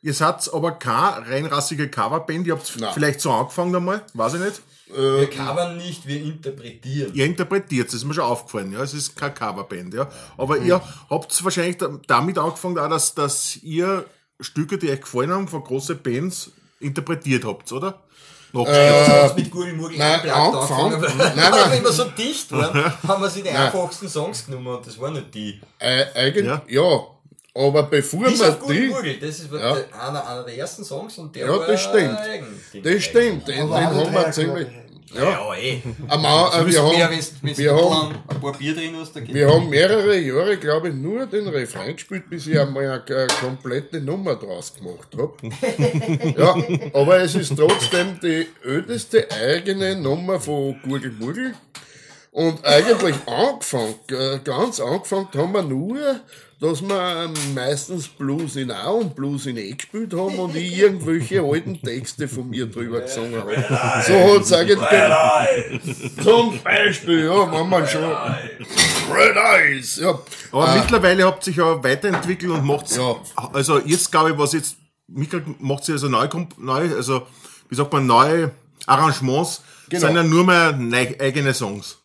Ihr 0.00 0.14
seid 0.14 0.52
aber 0.52 0.72
keine 0.72 1.26
reinrassige 1.28 1.88
Coverband, 1.88 2.46
ihr 2.46 2.54
habt 2.54 2.72
Nein. 2.78 2.90
vielleicht 2.94 3.20
so 3.20 3.32
angefangen 3.32 3.74
einmal, 3.74 4.04
weiß 4.14 4.34
ich 4.34 4.40
nicht. 4.40 4.62
Wir 4.94 5.28
covern 5.28 5.76
nicht, 5.76 6.06
wir 6.06 6.20
interpretieren. 6.22 7.12
Ihr 7.14 7.26
interpretiert, 7.26 7.88
das 7.88 7.94
ist 7.94 8.04
mir 8.04 8.14
schon 8.14 8.24
aufgefallen, 8.24 8.72
ja. 8.72 8.82
Es 8.82 8.94
ist 8.94 9.16
keine 9.16 9.34
Coverband, 9.34 9.92
ja. 9.94 10.08
Aber 10.36 10.56
ihr 10.58 10.80
habt 11.10 11.44
wahrscheinlich 11.44 11.76
da- 11.78 11.98
damit 12.06 12.38
angefangen, 12.38 12.78
auch, 12.78 12.88
dass, 12.88 13.14
dass 13.14 13.56
ihr 13.58 14.06
Stücke, 14.40 14.78
die 14.78 14.88
euch 14.90 15.00
gefallen 15.00 15.30
haben, 15.30 15.48
von 15.48 15.62
großen 15.64 16.00
Bands 16.00 16.52
interpretiert 16.80 17.44
habt, 17.44 17.70
oder? 17.72 18.02
Wir 18.52 18.66
haben 18.66 19.34
mit 19.36 19.50
Gurgelmurgel 19.50 19.98
nein, 19.98 20.30
angefangen. 20.30 21.00
Nein, 21.18 21.32
nein. 21.36 21.70
wir 21.70 21.78
immer 21.78 21.92
so 21.92 22.04
dicht 22.04 22.50
waren, 22.52 22.84
haben 23.08 23.22
wir 23.22 23.28
sich 23.28 23.42
die 23.42 23.50
einfachsten 23.50 24.08
Songs 24.08 24.46
genommen 24.46 24.68
und 24.68 24.86
das 24.86 24.98
waren 24.98 25.12
nicht 25.14 25.34
die. 25.34 25.60
Äh, 25.78 26.04
eigentlich, 26.14 26.46
Ja. 26.46 26.62
ja. 26.68 27.00
Aber 27.54 27.82
bevor 27.84 28.24
Bis 28.24 28.38
wir 28.40 28.48
auf 28.50 28.58
die. 28.60 28.64
Gurgelmurgel, 28.66 29.18
das 29.18 29.40
ist 29.40 29.52
Ja. 29.52 29.76
einer, 30.00 30.26
einer 30.28 30.44
der 30.44 30.56
ersten 30.58 30.84
Songs 30.84 31.18
und 31.18 31.34
der 31.34 31.46
Ja, 31.46 31.58
war 31.58 31.66
das 31.66 31.82
stimmt. 31.82 32.18
Das 32.84 33.02
stimmt, 33.02 33.48
den, 33.48 33.56
den 33.68 33.74
haben 33.74 34.12
wir 34.12 34.30
ziemlich. 34.30 34.68
Ja, 35.14 35.22
Ja, 35.22 35.54
eh. 35.54 35.80
am 36.08 36.24
Au- 36.26 36.50
äh, 36.50 36.66
wir 36.66 36.82
haben, 36.82 37.10
wenn's, 37.10 37.58
wir 37.58 37.74
haben, 37.74 38.14
ein 38.28 38.40
paar 38.40 38.52
Bier 38.52 38.74
drin 38.74 38.94
hast, 39.00 39.14
wir 39.32 39.48
haben 39.48 39.68
mehrere 39.70 40.18
Jahre, 40.18 40.56
glaube 40.58 40.88
ich, 40.88 40.94
nur 40.94 41.26
den 41.26 41.48
Refrain 41.48 41.94
gespielt, 41.96 42.28
bis 42.28 42.46
ich 42.46 42.58
einmal 42.58 42.84
eine, 42.84 43.16
eine 43.16 43.26
komplette 43.40 44.00
Nummer 44.00 44.34
draus 44.36 44.74
gemacht 44.74 45.08
habe. 45.16 45.32
ja, 46.38 46.54
aber 46.92 47.20
es 47.20 47.34
ist 47.34 47.56
trotzdem 47.56 48.18
die 48.22 48.46
ödeste 48.64 49.26
eigene 49.30 49.96
Nummer 49.96 50.38
von 50.40 50.76
Gurgelmurgel. 50.82 51.54
Und 52.30 52.64
eigentlich 52.64 53.16
angefangen, 53.26 53.94
äh, 54.10 54.38
ganz 54.44 54.78
angefangen 54.78 55.28
haben 55.34 55.52
wir 55.54 55.62
nur, 55.62 56.20
dass 56.60 56.82
wir 56.82 57.30
meistens 57.54 58.08
Blues 58.08 58.56
in 58.56 58.70
A 58.72 58.88
und 58.88 59.14
Blues 59.14 59.46
in 59.46 59.56
E 59.56 59.70
gespielt 59.72 60.12
haben 60.12 60.38
und 60.40 60.56
ich 60.56 60.76
irgendwelche 60.76 61.40
alten 61.40 61.80
Texte 61.80 62.26
von 62.26 62.50
mir 62.50 62.66
drüber 62.66 63.00
gesungen 63.02 63.36
habe. 63.40 63.54
So 64.06 64.14
hat 64.34 64.42
es 64.42 64.52
eigentlich 64.52 64.78
zum 66.22 66.58
Beispiel, 66.62 67.26
ja, 67.26 67.52
wenn 67.52 67.68
man 67.68 67.86
schon 67.86 68.02
Red 68.04 69.36
Eyes, 69.36 69.96
ja. 69.98 70.18
Aber 70.52 70.74
mittlerweile 70.74 71.24
habt 71.24 71.42
ihr 71.46 71.52
sich 71.52 71.56
ja 71.56 71.82
weiterentwickelt 71.82 72.50
und 72.50 72.64
macht 72.64 72.90
Ja. 72.96 73.16
also 73.52 73.78
jetzt 73.78 74.10
glaube 74.10 74.32
ich, 74.32 74.38
was 74.38 74.52
jetzt 74.52 74.76
mitgekriegt, 75.06 75.60
macht 75.62 75.88
ihr 75.88 75.94
also 75.94 76.08
neu, 76.08 76.24
komp- 76.26 76.58
neu, 76.58 76.94
also 76.94 77.22
wie 77.68 77.74
sagt 77.76 77.92
man, 77.92 78.06
neue 78.06 78.50
Arrangements, 78.86 79.62
Genau. 79.90 80.06
sind 80.06 80.16
ja 80.16 80.22
nur 80.22 80.44
mehr 80.44 80.78
eigene 81.20 81.54
Songs. 81.54 81.97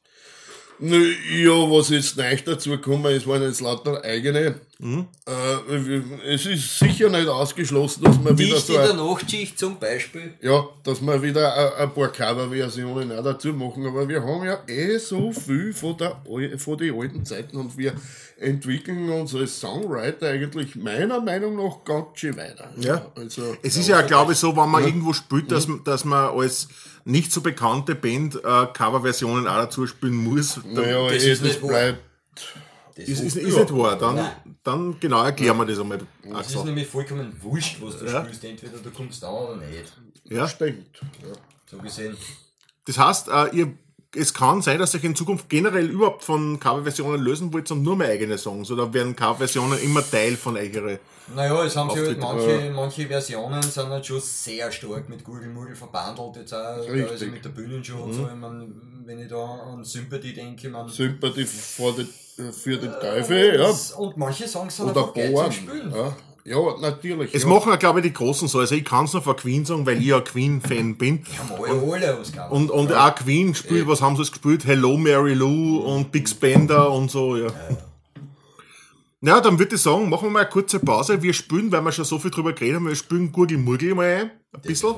Nö, 0.80 1.14
ja, 1.32 1.52
was 1.52 1.90
jetzt 1.90 2.18
neu 2.18 2.36
dazu 2.46 2.72
gekommen 2.72 3.16
ist, 3.16 3.28
waren 3.28 3.44
jetzt 3.44 3.62
lauter 3.62 4.04
eigene. 4.04 4.56
Äh, 4.82 6.34
es 6.34 6.46
ist 6.46 6.80
sicher 6.80 7.10
nicht 7.10 7.28
ausgeschlossen, 7.28 8.04
dass 8.04 8.20
man 8.20 8.38
wieder 8.38 8.56
Dicht 8.56 8.68
so 8.68 8.74
in 8.74 8.82
der 8.82 8.94
Nachtschicht 8.96 9.58
zum 9.58 9.80
Beispiel. 9.80 10.34
ja, 10.42 10.66
dass 10.84 11.00
wir 11.02 11.22
wieder 11.22 11.56
ein, 11.78 11.84
ein 11.88 11.94
paar 11.94 12.10
Coverversionen 12.10 13.12
auch 13.18 13.24
dazu 13.24 13.54
machen, 13.54 13.86
aber 13.88 14.08
wir 14.10 14.22
haben 14.22 14.44
ja 14.44 14.60
eh 14.68 14.98
so 14.98 15.32
viel 15.32 15.74
von, 15.74 15.96
der, 15.98 16.18
von 16.58 16.78
den 16.78 17.00
alten 17.00 17.24
Zeiten 17.26 17.56
und 17.58 17.78
wir 17.78 17.94
entwickeln 18.40 19.10
uns 19.10 19.34
als 19.36 19.58
Songwriter 19.60 20.28
eigentlich 20.28 20.76
meiner 20.76 21.22
Meinung 21.22 21.56
nach 21.56 21.84
ganz 21.86 22.08
schön 22.20 22.36
weiter. 22.36 22.70
Ja. 22.78 23.06
Also, 23.16 23.56
Es 23.62 23.78
ist 23.78 23.88
ja, 23.88 24.02
glaube 24.02 24.34
ich, 24.34 24.38
so, 24.40 24.56
wenn 24.58 24.70
man 24.70 24.84
irgendwo 24.84 25.14
spielt, 25.14 25.50
dass, 25.52 25.68
man- 25.68 25.84
dass 25.86 26.04
man 26.04 26.38
als 26.38 26.68
nicht 27.06 27.32
so 27.32 27.40
bekannte 27.42 27.96
Band 27.96 28.36
äh, 28.36 28.40
Coverversionen 28.74 29.48
auch 29.48 29.56
dazu 29.58 29.88
spielen 29.88 30.16
muss. 30.16 30.56
Dann 30.56 30.74
naja, 30.74 31.08
das 31.08 31.24
eh, 31.24 31.32
ist 31.32 31.42
das 31.42 31.48
nicht 31.50 31.62
wahr. 31.62 31.70
bleibt, 31.70 32.00
Das 32.96 33.08
ist, 33.08 33.22
ist, 33.22 33.36
ist, 33.38 33.58
nicht 33.58 33.76
wahr. 33.76 33.98
Dann, 33.98 34.16
Nein. 34.16 34.32
dann 34.64 35.00
genau 35.00 35.24
erklären 35.24 35.58
wir 35.58 35.66
das 35.66 35.80
einmal. 35.80 36.00
das 36.32 36.54
ist 36.54 36.64
nämlich 36.64 36.88
vollkommen 36.88 37.36
wurscht, 37.42 37.78
was 37.82 37.98
du 37.98 38.06
Ja. 38.06 38.24
spielst. 38.24 38.44
Entweder 38.44 38.78
du 38.78 38.92
kommst 38.92 39.24
an 39.24 39.34
oder 39.34 39.56
nicht. 39.58 39.92
Ja? 40.26 40.48
stimmt. 40.48 40.88
Ja. 41.22 41.34
So 41.70 41.78
gesehen. 41.80 42.16
Das 42.86 42.98
heißt, 42.98 43.30
äh, 43.30 43.56
ihr, 43.56 43.74
es 44.16 44.34
kann 44.34 44.62
sein, 44.62 44.78
dass 44.78 44.94
ihr 44.94 45.04
in 45.04 45.16
Zukunft 45.16 45.50
generell 45.50 45.90
überhaupt 45.90 46.24
von 46.24 46.60
Coverversionen 46.60 47.20
lösen 47.20 47.52
wollt 47.52 47.72
und 47.72 47.82
nur 47.82 47.96
mehr 47.96 48.10
eigene 48.10 48.38
Songs 48.38 48.70
oder 48.70 48.94
werden 48.94 49.16
Coverversionen 49.16 49.80
immer 49.80 50.08
Teil 50.08 50.36
von 50.36 50.56
eurer. 50.56 51.00
Naja, 51.36 51.64
es 51.64 51.76
haben 51.76 51.90
sich 51.90 52.00
halt 52.00 52.20
manche, 52.20 52.72
manche 52.76 53.08
Versionen 53.08 53.64
sind 53.64 53.88
halt 53.88 54.06
schon 54.06 54.20
sehr 54.20 54.72
stark 54.72 55.10
mit 55.10 55.24
Gurgelmurgel 55.24 55.76
verbandelt, 55.76 56.36
jetzt 56.36 56.54
auch. 56.54 56.88
Mhm. 56.88 57.06
also 57.10 57.26
mit 57.26 57.44
der 57.44 57.50
Bühnenshow 57.50 58.04
und 58.04 58.14
so. 58.14 58.28
Ich 58.28 58.36
mein, 58.36 59.02
wenn 59.06 59.20
ich 59.20 59.30
da 59.30 59.44
an 59.44 59.84
Sympathy 59.84 60.34
denke, 60.34 60.70
man. 60.70 60.90
Sympathie 60.90 61.46
vor 61.46 61.96
den, 61.96 62.08
für 62.52 62.78
den 62.78 62.92
Teufel, 62.92 63.60
ja. 63.60 63.98
Und 63.98 64.18
manche 64.18 64.48
Songs 64.48 64.76
sind 64.76 64.90
Oder 64.90 65.14
einfach. 65.16 65.52
Spielen. 65.52 65.92
Ja. 65.94 66.16
ja, 66.46 66.78
natürlich. 66.80 67.34
Es 67.34 67.44
ja. 67.44 67.50
machen 67.50 67.70
ja, 67.70 67.76
glaube 67.76 68.00
ich, 68.00 68.06
die 68.06 68.14
Großen 68.14 68.48
so. 68.48 68.60
Also 68.60 68.76
ich 68.76 68.84
kann 68.84 69.06
es 69.06 69.14
nur 69.14 69.22
von 69.22 69.36
Queen 69.36 69.66
sagen, 69.66 69.86
weil 69.86 70.00
ich 70.00 70.08
ja 70.08 70.20
Queen-Fan 70.20 70.96
bin. 70.98 71.24
Haben 71.38 71.64
alle, 71.64 71.94
alle 71.94 72.20
was 72.20 72.32
gehabt. 72.32 72.52
Und, 72.52 72.72
und 72.72 72.92
auch 72.94 73.16
Queen 73.16 73.54
spielt, 73.54 73.88
was 73.88 74.02
haben 74.02 74.16
sie 74.16 74.24
gespielt? 74.24 74.66
Hello 74.66 74.98
Mary 74.98 75.34
Lou 75.34 75.80
und 75.80 76.12
Big 76.12 76.28
Spender 76.28 76.92
und 76.92 77.12
so, 77.12 77.38
ja. 77.38 77.52
Ja, 79.22 79.40
dann 79.40 79.58
würde 79.58 79.76
ich 79.76 79.82
sagen, 79.82 80.10
machen 80.10 80.26
wir 80.26 80.32
mal 80.32 80.42
eine 80.42 80.50
kurze 80.50 80.80
Pause. 80.80 81.22
Wir 81.22 81.34
spielen, 81.34 81.72
weil 81.72 81.82
wir 81.82 81.94
schon 81.94 82.04
so 82.04 82.20
viel 82.20 82.30
drüber 82.30 82.52
geredet 82.52 82.76
haben, 82.76 82.88
wir 82.88 82.96
spielen 82.96 83.32
Gurgel-Murgel 83.32 83.96
mal 83.96 84.06
ein, 84.06 84.32
ein 84.52 84.62
bisschen. 84.62 84.96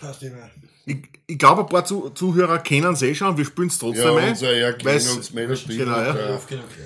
Das 0.00 0.10
passt 0.10 0.22
immer. 0.22 0.50
Ich, 0.86 0.96
ich 1.26 1.38
glaube, 1.38 1.62
ein 1.62 1.66
paar 1.68 1.84
Zu 1.84 2.10
Zuhörer 2.10 2.58
kennen 2.60 2.94
es 2.94 3.02
eh 3.02 3.14
schon, 3.14 3.36
wir 3.36 3.44
spielen 3.44 3.68
es 3.68 3.78
trotzdem 3.78 4.04
ja, 4.04 4.16
ein. 4.16 4.30
unser 4.30 4.46
weil's- 4.46 4.62
Erklärungsmelodie. 4.62 5.76
Genau, 5.76 5.96
ja. 5.98 6.16
ja. 6.30 6.40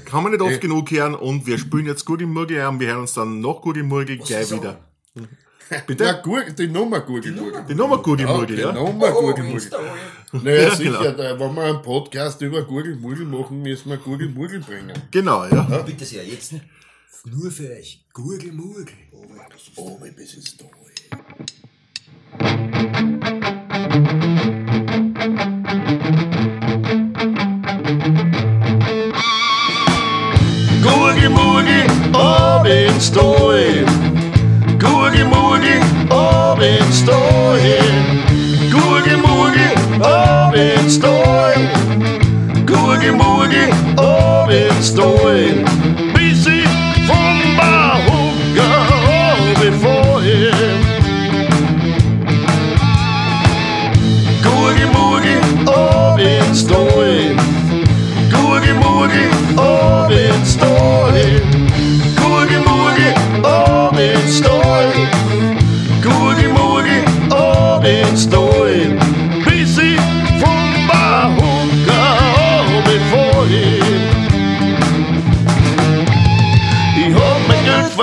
Kann 0.04 0.22
man 0.24 0.32
nicht 0.32 0.40
oft 0.42 0.60
genug 0.60 0.90
hören 0.90 1.14
und 1.14 1.46
wir 1.46 1.56
spielen 1.58 1.86
jetzt 1.86 2.04
Gurgelmurgel 2.04 2.60
ein 2.60 2.66
und 2.68 2.80
wir 2.80 2.88
hören 2.88 3.00
uns 3.02 3.14
dann 3.14 3.40
nach 3.40 3.60
Gurgelmurgel 3.60 4.18
gleich 4.18 4.42
ist 4.42 4.52
wieder. 4.54 4.80
Na, 5.70 5.78
Bitte? 5.86 6.20
Gurgel, 6.22 6.52
die 6.52 6.66
Nummer 6.68 7.00
Gurgelmurgel. 7.00 7.64
Die 7.68 7.74
Nummer 7.74 7.98
Gurgelmurgel, 8.02 8.56
die 8.56 8.62
ja? 8.62 8.72
Nummer 8.72 9.16
Oh, 9.16 9.20
Gurgelmurgel. 9.22 9.62
Insta, 9.62 9.78
oh, 10.32 10.36
Naja, 10.38 10.62
Ja, 10.64 10.74
sicher, 10.74 10.98
genau. 10.98 11.12
da, 11.12 11.40
wenn 11.40 11.54
wir 11.54 11.62
einen 11.62 11.82
Podcast 11.82 12.40
über 12.42 12.62
Gurgelmurgel 12.62 13.24
machen, 13.24 13.62
müssen 13.62 13.88
wir 13.88 13.96
Gurgelmurgel 13.96 14.60
bringen. 14.60 14.92
Genau, 15.10 15.44
ja. 15.46 15.66
ja. 15.70 15.78
Bitte 15.82 16.04
sehr, 16.04 16.26
jetzt 16.26 16.54
nur 17.24 17.50
für 17.50 17.70
euch. 17.70 18.04
Gurgelmurgel. 18.12 18.86
Oh, 19.76 19.96
bis 20.16 20.34
ist 20.34 20.60
da. 20.60 20.64
Gurgelmurgel, 30.82 31.86
ab 32.14 32.66
ins 32.66 33.06
Stall. 33.08 33.84
Gurgelmurgel, 34.78 35.80
ab 36.10 36.60
ins 36.60 37.00
Stall. 37.00 37.60
Gurgelmurgel, 38.70 39.74
ab 40.00 40.54
ins 40.54 40.94
Stall. 40.94 41.68
Gurgelmurgel, 42.66 43.70
ab 43.96 44.50
ins 44.50 44.88
Stall. 44.88 45.21
Bis 45.21 45.21
Gurgelmurgel, 59.02 59.58
ab 59.58 60.10
ins 60.10 60.56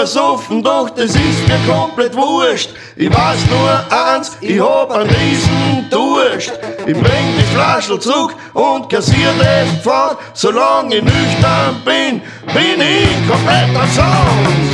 versoffen, 0.09 0.63
doch 0.63 0.89
das 0.89 1.11
ist 1.11 1.47
mir 1.47 1.59
komplett 1.71 2.15
wurscht. 2.15 2.71
Ich 2.95 3.09
weiß 3.09 3.39
nur 3.51 4.15
eins, 4.15 4.35
ich 4.41 4.59
hab 4.59 4.91
einen 4.91 5.07
riesen 5.07 5.85
Durst. 5.91 6.51
Ich 6.87 6.93
bring 6.93 7.25
die 7.37 7.53
Flaschel 7.53 7.99
zurück 7.99 8.35
und 8.53 8.89
kassier 8.89 9.31
den 9.33 9.79
Pfad. 9.81 10.17
Solange 10.33 10.95
ich 10.95 11.03
nüchtern 11.03 11.75
bin, 11.85 12.21
bin 12.53 12.79
ich 12.79 13.29
komplett 13.29 13.69
am 13.75 13.89
Sound. 13.91 14.69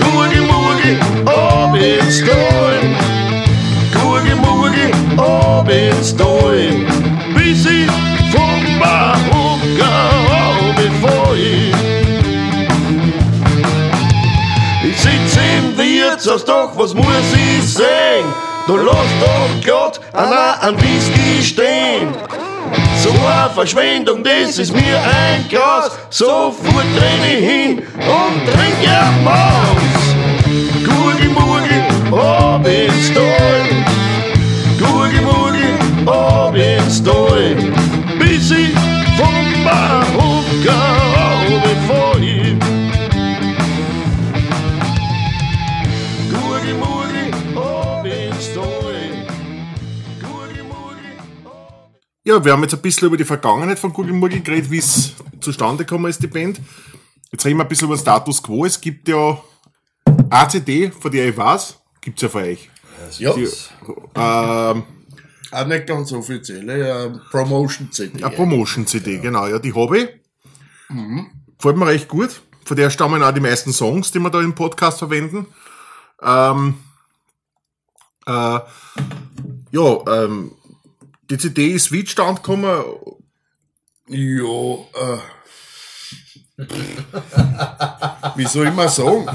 Gurgelmurgel, 0.00 1.00
ab 1.26 1.74
ins 1.74 2.18
Stall. 2.18 2.80
Gurgelmurgel, 4.00 4.92
ab 5.16 5.68
ins 5.68 6.10
Stall. 6.10 6.86
Bis 7.34 7.66
ich 7.66 7.90
vom 8.30 8.60
bevor 10.76 11.34
ich 11.34 11.70
ich 11.70 11.79
Wirtshaus, 16.20 16.44
doch 16.44 16.72
was 16.76 16.92
muss 16.92 17.06
ich 17.32 17.66
sehen? 17.66 18.26
Da 18.66 18.74
lass 18.74 18.94
doch 19.20 19.66
Gott 19.66 20.00
an 20.12 20.30
an 20.60 20.76
Whisky 20.76 21.42
stehen. 21.42 22.08
So 23.02 23.08
eine 23.10 23.48
Verschwendung, 23.54 24.22
das 24.22 24.58
ist 24.58 24.74
mir 24.74 24.98
ein 24.98 25.48
Glas. 25.48 25.92
Sofort 26.10 26.84
renn 27.00 27.38
ich 27.38 27.48
hin 27.48 27.78
und 27.96 28.52
trink 28.52 28.86
ein 28.86 29.24
Maus. 29.24 30.14
Gurgelmurgel, 30.84 31.84
ins 32.66 33.06
Stall. 33.06 33.60
Gurgel, 33.62 33.79
Ja, 52.30 52.44
wir 52.44 52.52
haben 52.52 52.62
jetzt 52.62 52.74
ein 52.74 52.80
bisschen 52.80 53.08
über 53.08 53.16
die 53.16 53.24
Vergangenheit 53.24 53.76
von 53.76 53.92
Google 53.92 54.12
Murgel 54.12 54.40
geredet, 54.40 54.70
wie 54.70 54.78
es 54.78 55.14
zustande 55.40 55.84
gekommen 55.84 56.08
ist, 56.08 56.22
die 56.22 56.28
Band. 56.28 56.60
Jetzt 57.32 57.44
reden 57.44 57.58
wir 57.58 57.64
ein 57.64 57.68
bisschen 57.68 57.88
über 57.88 57.96
den 57.96 58.02
Status 58.02 58.40
Quo. 58.40 58.64
Es 58.64 58.80
gibt 58.80 59.08
ja 59.08 59.36
ACD, 60.30 60.92
von 60.92 61.10
der 61.10 61.28
ich 61.28 61.36
weiß, 61.36 61.80
gibt's 62.00 62.22
ja 62.22 62.28
von 62.28 62.42
euch. 62.44 62.70
Ja, 63.18 63.32
Die, 63.32 63.48
ähm, 64.14 64.84
auch 65.50 65.66
nicht 65.66 65.86
ganz 65.88 66.12
offizielle 66.12 67.06
äh, 67.06 67.18
Promotion-CD. 67.32 68.22
eine 68.22 68.36
Promotion-CD, 68.36 69.18
genau, 69.18 69.48
ja, 69.48 69.58
die 69.58 69.74
habe 69.74 69.98
ich. 69.98 70.08
Gefällt 71.58 71.76
mir 71.78 71.86
recht 71.88 72.06
gut. 72.06 72.42
Von 72.64 72.76
der 72.76 72.90
stammen 72.90 73.24
auch 73.24 73.34
die 73.34 73.40
meisten 73.40 73.72
Songs, 73.72 74.12
die 74.12 74.20
wir 74.20 74.30
da 74.30 74.40
im 74.40 74.54
Podcast 74.54 75.00
verwenden. 75.00 75.46
Ähm, 76.22 76.74
äh, 78.24 78.60
ja, 79.72 79.98
ähm, 80.06 80.52
die 81.30 81.38
CD 81.38 81.68
ist 81.68 81.92
wie 81.92 82.04
zustande 82.04 82.40
gekommen? 82.40 82.84
Ja, 84.08 84.74
äh. 85.00 85.18
Wie 88.36 88.46
soll 88.46 88.66
ich 88.68 88.74
mal 88.74 88.88
sagen? 88.88 89.26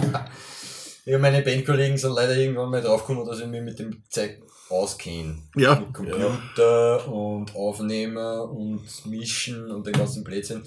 Ja, 1.05 1.17
meine 1.19 1.41
Bandkollegen 1.41 1.97
sind 1.97 2.13
leider 2.13 2.35
irgendwann 2.35 2.69
mal 2.69 2.81
draufgekommen, 2.81 3.25
dass 3.25 3.39
ich 3.39 3.47
mich 3.47 3.61
mit 3.61 3.79
dem 3.79 4.03
Zeug 4.09 4.41
auskenne. 4.69 5.37
Ja. 5.55 5.75
Mit 5.75 5.93
Computer 5.93 7.07
und 7.07 7.55
Aufnehmer 7.55 8.51
und 8.51 8.83
Mischen 9.05 9.71
und 9.71 9.85
den 9.87 9.93
ganzen 9.93 10.23
Blödsinn. 10.23 10.63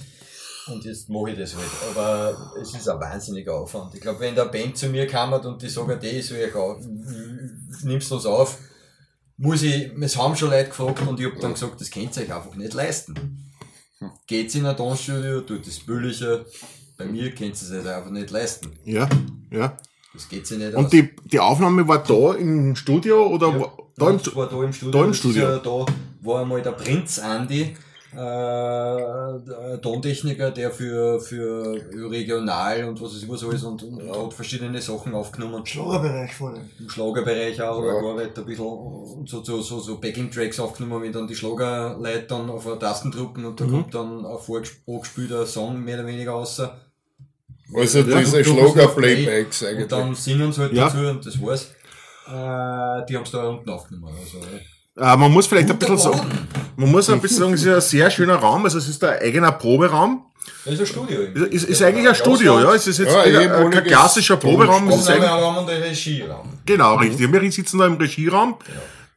Und 0.69 0.85
jetzt 0.85 1.09
mache 1.09 1.31
ich 1.31 1.39
das 1.39 1.57
halt. 1.57 1.67
Aber 1.91 2.53
es 2.61 2.75
ist 2.75 2.89
ein 2.89 3.01
wahnsinniger 3.01 3.55
Aufwand. 3.55 3.95
Ich 3.95 4.01
glaube, 4.01 4.21
wenn 4.21 4.35
der 4.35 4.47
Band 4.47 4.77
zu 4.77 4.89
mir 4.89 5.07
kam 5.07 5.33
und 5.33 5.63
die 5.63 5.69
soll 5.69 5.99
ich 6.01 6.55
auf, 6.55 6.79
nimmst 7.83 8.11
du 8.11 8.15
uns 8.15 8.27
auf, 8.27 8.59
muss 9.39 9.63
ich, 9.63 9.91
es 10.01 10.17
haben 10.17 10.37
schon 10.37 10.51
Leute 10.51 10.69
gefragt 10.69 11.07
und 11.07 11.19
ich 11.21 11.27
hab 11.27 11.41
dann 11.41 11.55
gesagt, 11.55 11.81
das 11.81 11.91
könnt 11.91 12.17
ihr 12.17 12.23
euch 12.25 12.35
einfach 12.35 12.55
nicht 12.55 12.75
leisten. 12.75 13.15
Geht's 14.27 14.55
in 14.55 14.67
ein 14.67 14.77
Tonstudio, 14.77 15.41
tut 15.41 15.67
das 15.67 15.79
billiger. 15.81 16.45
Bei 16.97 17.05
mir 17.07 17.31
könnt 17.31 17.51
ihr 17.51 17.53
es 17.53 17.71
euch 17.71 17.87
einfach 17.87 18.11
nicht 18.11 18.31
leisten. 18.31 18.71
Ja, 18.85 19.09
ja. 19.51 19.77
Das 20.13 20.29
geht 20.29 20.47
sich 20.47 20.59
nicht 20.59 20.75
Und 20.75 20.87
aus. 20.87 20.91
die, 20.91 21.11
die 21.25 21.39
Aufnahme 21.41 21.87
war 21.87 22.03
da 22.03 22.35
im 22.35 22.75
Studio 22.77 23.27
oder 23.29 23.49
Ja, 23.49 23.61
wo- 23.61 23.93
da 23.97 24.11
im 24.11 24.21
war 24.37 24.49
da 24.49 24.63
im 24.65 24.73
Studio. 24.73 25.01
da 25.01 25.05
im 25.07 25.15
Studio. 25.15 25.43
Ja, 25.49 25.59
da 25.59 25.87
war 26.23 26.43
einmal 26.43 26.63
der 26.63 26.73
Prinz 26.73 27.19
Andi, 27.19 27.77
äh, 28.13 28.17
der 28.17 29.79
Tontechniker, 29.83 30.51
der 30.51 30.71
für, 30.71 31.21
für 31.21 31.81
regional 32.11 32.85
und 32.85 33.01
was 33.03 33.13
es 33.15 33.29
was 33.29 33.45
alles 33.45 33.63
und, 33.65 33.83
und 33.83 34.01
hat 34.11 34.33
verschiedene 34.35 34.81
Sachen 34.81 35.15
aufgenommen. 35.15 35.65
Schlagerbereich 35.67 36.35
vor 36.35 36.51
allem. 36.51 36.71
Im 36.79 36.89
Schlagerbereich 36.89 37.61
auch, 37.63 37.83
Ja. 37.85 37.95
ja. 37.95 38.01
gearbeitet, 38.01 38.39
ein 38.39 38.45
bisschen 38.47 38.65
und 38.67 39.29
so, 39.29 39.43
so, 39.45 39.61
so, 39.61 39.79
so 39.81 39.99
Backing-Tracks 40.01 40.59
aufgenommen, 40.61 41.03
wenn 41.03 41.13
dann 41.13 41.29
die 41.29 41.35
Schlagerleute 41.35 42.23
dann 42.29 42.49
auf 42.51 42.67
eine 42.67 42.79
Tasten 42.79 43.11
drücken 43.11 43.45
und 43.45 43.61
da 43.61 43.65
Mhm. 43.67 43.71
kommt 43.73 43.95
dann 43.95 44.25
ein 44.25 44.39
vorgespielter 44.39 45.45
Song 45.47 45.83
mehr 45.85 45.99
oder 45.99 46.07
weniger 46.07 46.33
raus. 46.33 46.61
Also 47.75 48.03
diese 48.03 48.43
du- 48.43 48.45
du- 48.45 48.45
Schlager-Playbacks 48.55 49.63
Und 49.63 49.69
eigentlich. 49.69 49.89
dann 49.89 50.15
singen 50.15 50.51
sie 50.53 50.61
halt 50.63 50.73
Ja. 50.73 50.87
dazu 50.89 50.99
und 51.07 51.27
das 51.27 51.41
war's. 51.43 51.65
Äh, 52.27 53.07
die 53.07 53.17
haben 53.17 53.23
es 53.25 53.31
da 53.31 53.47
unten 53.49 53.69
aufgenommen. 53.71 54.15
Also, 54.19 54.39
Äh, 54.97 55.17
man 55.17 55.31
muss 55.31 55.47
vielleicht 55.47 55.71
ein 55.71 55.79
bisschen 55.79 55.97
sagen, 55.99 56.17
Laden. 56.19 56.49
Man 56.79 56.93
muss 56.93 57.11
ein 57.11 57.21
bisschen 57.21 57.39
sagen, 57.39 57.55
es 57.55 57.65
ist 57.65 57.75
ein 57.75 57.81
sehr 57.81 58.09
schöner 58.09 58.37
Raum, 58.37 58.65
also 58.65 58.79
es 58.79 58.89
ist 58.89 59.03
ein 59.03 59.19
eigener 59.19 59.51
Proberaum. 59.51 60.23
Das 60.65 60.75
ist 60.75 60.81
ein 60.81 60.87
Studio. 60.87 61.21
Ist, 61.23 61.53
ist, 61.53 61.65
ist 61.65 61.83
eigentlich 61.83 62.09
ein 62.09 62.15
Studio, 62.15 62.61
ja. 62.61 62.73
Es 62.73 62.87
ist 62.87 62.99
jetzt 62.99 63.13
Ja, 63.13 63.25
kein, 63.25 63.71
kein 63.71 63.85
klassischer 63.85 64.37
Proberaum, 64.37 64.87
es 64.89 65.01
ist 65.01 65.09
eigentlich, 65.09 65.29
Aufnahmeraum 65.29 65.65
und 65.65 65.71
ein 65.71 65.83
Regieraum. 65.83 66.49
genau, 66.65 66.95
richtig. 66.97 67.33
Wir 67.33 67.51
sitzen 67.53 67.79
da 67.79 67.87
im 67.87 67.97
Regieraum, 67.97 68.55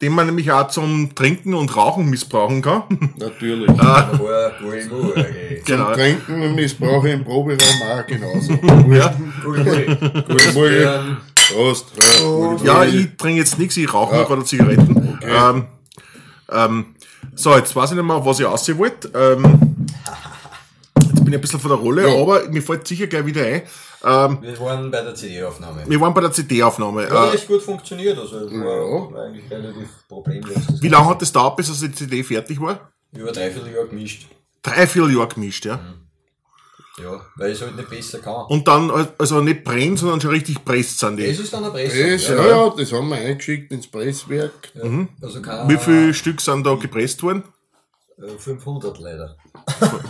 den 0.00 0.12
man 0.12 0.26
nämlich 0.26 0.50
auch 0.50 0.66
zum 0.68 1.14
Trinken 1.14 1.54
und 1.54 1.76
Rauchen 1.76 2.10
missbrauchen 2.10 2.62
kann. 2.62 2.82
Natürlich. 3.16 3.70
Ah. 3.78 4.10
Ein 4.10 5.62
genau. 5.64 5.92
Trinken 5.92 6.42
und 6.42 6.54
Missbrauch 6.56 7.04
im 7.04 7.24
Proberaum 7.24 7.82
auch 7.82 8.06
genauso. 8.08 8.58
Ja. 8.92 9.14
Prost. 11.52 11.92
Ja, 12.64 12.82
ja 12.82 12.84
ich 12.84 13.16
trinke 13.16 13.38
jetzt 13.38 13.58
nichts, 13.58 13.76
ich 13.76 13.92
rauche 13.92 14.16
nur 14.16 14.26
gerade 14.26 14.44
Zigaretten. 14.44 15.18
Ähm, 15.22 15.66
ähm, 16.50 16.86
so, 17.34 17.54
jetzt 17.56 17.74
weiß 17.74 17.90
ich 17.90 17.96
nicht 17.96 18.04
mehr, 18.06 18.24
was 18.24 18.40
ich 18.40 18.46
aussehen 18.46 18.78
wollte. 18.78 19.08
Ähm, 19.14 19.86
jetzt 21.00 21.14
bin 21.24 21.28
ich 21.28 21.34
ein 21.34 21.40
bisschen 21.40 21.60
von 21.60 21.70
der 21.70 21.78
Rolle, 21.78 22.08
Ja. 22.08 22.20
aber 22.22 22.48
mir 22.48 22.62
fällt 22.62 22.86
sicher 22.86 23.06
gleich 23.06 23.24
wieder 23.26 23.42
ein. 23.44 23.62
Ähm, 24.04 24.38
Wir 24.42 24.58
waren 24.60 24.90
bei 24.90 25.00
der 25.02 25.14
CD-Aufnahme. 25.14 25.84
wir 25.86 26.00
waren 26.00 26.12
bei 26.14 26.20
der 26.20 26.32
CD-Aufnahme. 26.32 27.08
Hat 27.08 27.32
Äh, 27.32 27.36
echt 27.36 27.46
gut 27.46 27.62
funktioniert, 27.62 28.18
also 28.18 28.38
es 28.40 28.52
war, 28.52 29.12
war 29.12 29.24
eigentlich 29.26 29.48
relativ 29.50 29.88
problemlos. 30.08 30.56
Wie 30.80 30.88
lange 30.88 31.08
hat 31.08 31.22
das 31.22 31.28
gedauert, 31.32 31.56
bis 31.56 31.68
also 31.68 31.86
die 31.86 31.94
CD 31.94 32.22
fertig 32.24 32.60
war? 32.60 32.92
Über 33.12 33.30
dreiviertel 33.32 33.72
Jahr 33.72 33.84
gemischt. 33.86 34.26
Drei, 34.62 34.86
vier 34.86 35.08
Jahre 35.10 35.28
gemischt, 35.28 35.64
ja. 35.64 35.78
Ja, 36.98 37.20
weil 37.36 37.52
ich 37.52 37.58
es 37.58 37.62
halt 37.66 37.76
nicht 37.76 37.88
besser 37.88 38.18
kann. 38.18 38.44
Und 38.48 38.68
dann, 38.68 38.90
also 39.18 39.40
nicht 39.40 39.64
brennen, 39.64 39.96
sondern 39.96 40.20
schon 40.20 40.30
richtig 40.30 40.62
presst 40.64 40.98
sind 40.98 41.18
Das 41.18 41.24
die. 41.24 41.42
ist 41.42 41.52
dann 41.52 41.64
eine 41.64 41.72
Presse. 41.72 42.12
Das, 42.12 42.28
ja, 42.28 42.46
ja, 42.46 42.74
das 42.76 42.92
haben 42.92 43.08
wir 43.08 43.16
eingeschickt 43.16 43.72
ins 43.72 43.86
Presswerk. 43.86 44.72
Also 45.22 45.40
kann 45.40 45.68
Wie 45.70 45.78
viele 45.78 46.12
Stück 46.12 46.40
sind 46.40 46.66
da 46.66 46.74
gepresst 46.74 47.22
worden? 47.22 47.44
Äh, 48.18 48.38
500 48.38 48.98
leider. 48.98 49.36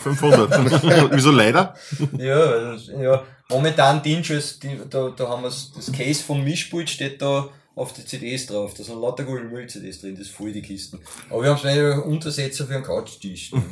500. 0.03 1.13
Wieso 1.13 1.31
leider? 1.31 1.75
Ja, 2.19 2.41
also, 2.41 2.93
ja. 2.93 3.23
Momentan 3.49 4.03
Dinges, 4.03 4.59
die, 4.59 4.79
da, 4.91 5.11
da 5.11 5.29
haben 5.29 5.43
wir 5.43 5.49
das 5.51 5.93
Case 5.97 6.23
vom 6.23 6.43
Mischpult 6.43 6.91
steht 6.91 7.21
da 7.23 7.49
auf 7.75 7.93
die 7.93 8.05
CDs 8.05 8.47
drauf. 8.47 8.75
Da 8.75 8.85
sind 8.85 9.01
lauter 9.01 9.25
Golden 9.25 9.51
Müll 9.51 9.67
CDs 9.67 10.01
drin, 10.01 10.15
das 10.17 10.27
ist 10.29 10.35
voll 10.35 10.53
die 10.53 10.63
Kisten. 10.63 11.01
Aber 11.31 11.43
wir 11.43 11.51
haben 11.51 11.67
es 11.67 12.05
Untersetzer 12.05 12.67
für 12.67 12.75
einen 12.75 12.85
Couchtisch. 12.85 13.53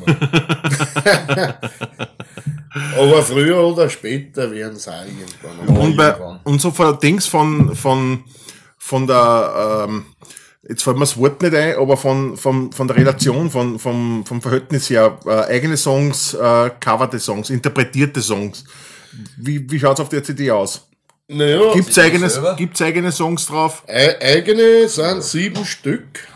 Aber 2.97 3.23
früher 3.23 3.59
oder 3.67 3.91
später 3.91 4.51
werden 4.51 4.79
sie 4.79 4.91
auch 4.91 5.05
irgendwann. 5.05 5.77
Und, 5.77 5.97
bei, 5.97 6.15
und 6.45 6.61
so 6.61 6.71
von 6.71 6.99
Dings 7.01 7.27
von, 7.27 7.75
von, 7.75 8.23
von 8.79 9.07
der, 9.07 9.87
ähm, 9.89 10.05
jetzt 10.69 10.85
fällt 10.85 10.97
mir 10.97 11.01
das 11.01 11.17
Wort 11.19 11.43
nicht 11.43 11.55
ein, 11.55 11.75
aber 11.77 11.97
von, 11.97 12.37
von, 12.37 12.71
von 12.71 12.87
der 12.87 12.97
Relation, 12.97 13.51
von, 13.51 13.79
vom, 13.79 14.25
vom 14.25 14.41
Verhältnis 14.41 14.89
her, 14.89 15.19
äh, 15.27 15.53
eigene 15.53 15.77
Songs, 15.77 16.35
äh, 16.35 16.71
coverte 16.79 17.19
Songs, 17.19 17.51
interpretierte 17.51 18.23
Songs. 18.23 18.65
Wie, 19.37 19.69
wie 19.69 19.81
schaut's 19.81 20.01
auf 20.01 20.09
der 20.09 20.23
CD 20.23 20.53
aus? 20.53 20.90
Naja, 21.33 21.73
Gibt's 21.75 21.97
eigene, 21.97 22.29
gibt's 22.57 22.83
eigene 22.83 23.13
Songs 23.13 23.47
drauf? 23.47 23.85
e 23.87 24.17
eigene 24.21 24.89
sind 24.89 25.23
sieben 25.23 25.65
Stück 25.65 26.27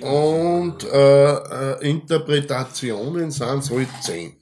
und 0.00 0.82
äh, 0.82 1.32
äh, 1.34 1.88
Interpretationen 1.88 3.30
sind 3.30 3.70
halt 3.70 3.88
zehn. 4.02 4.34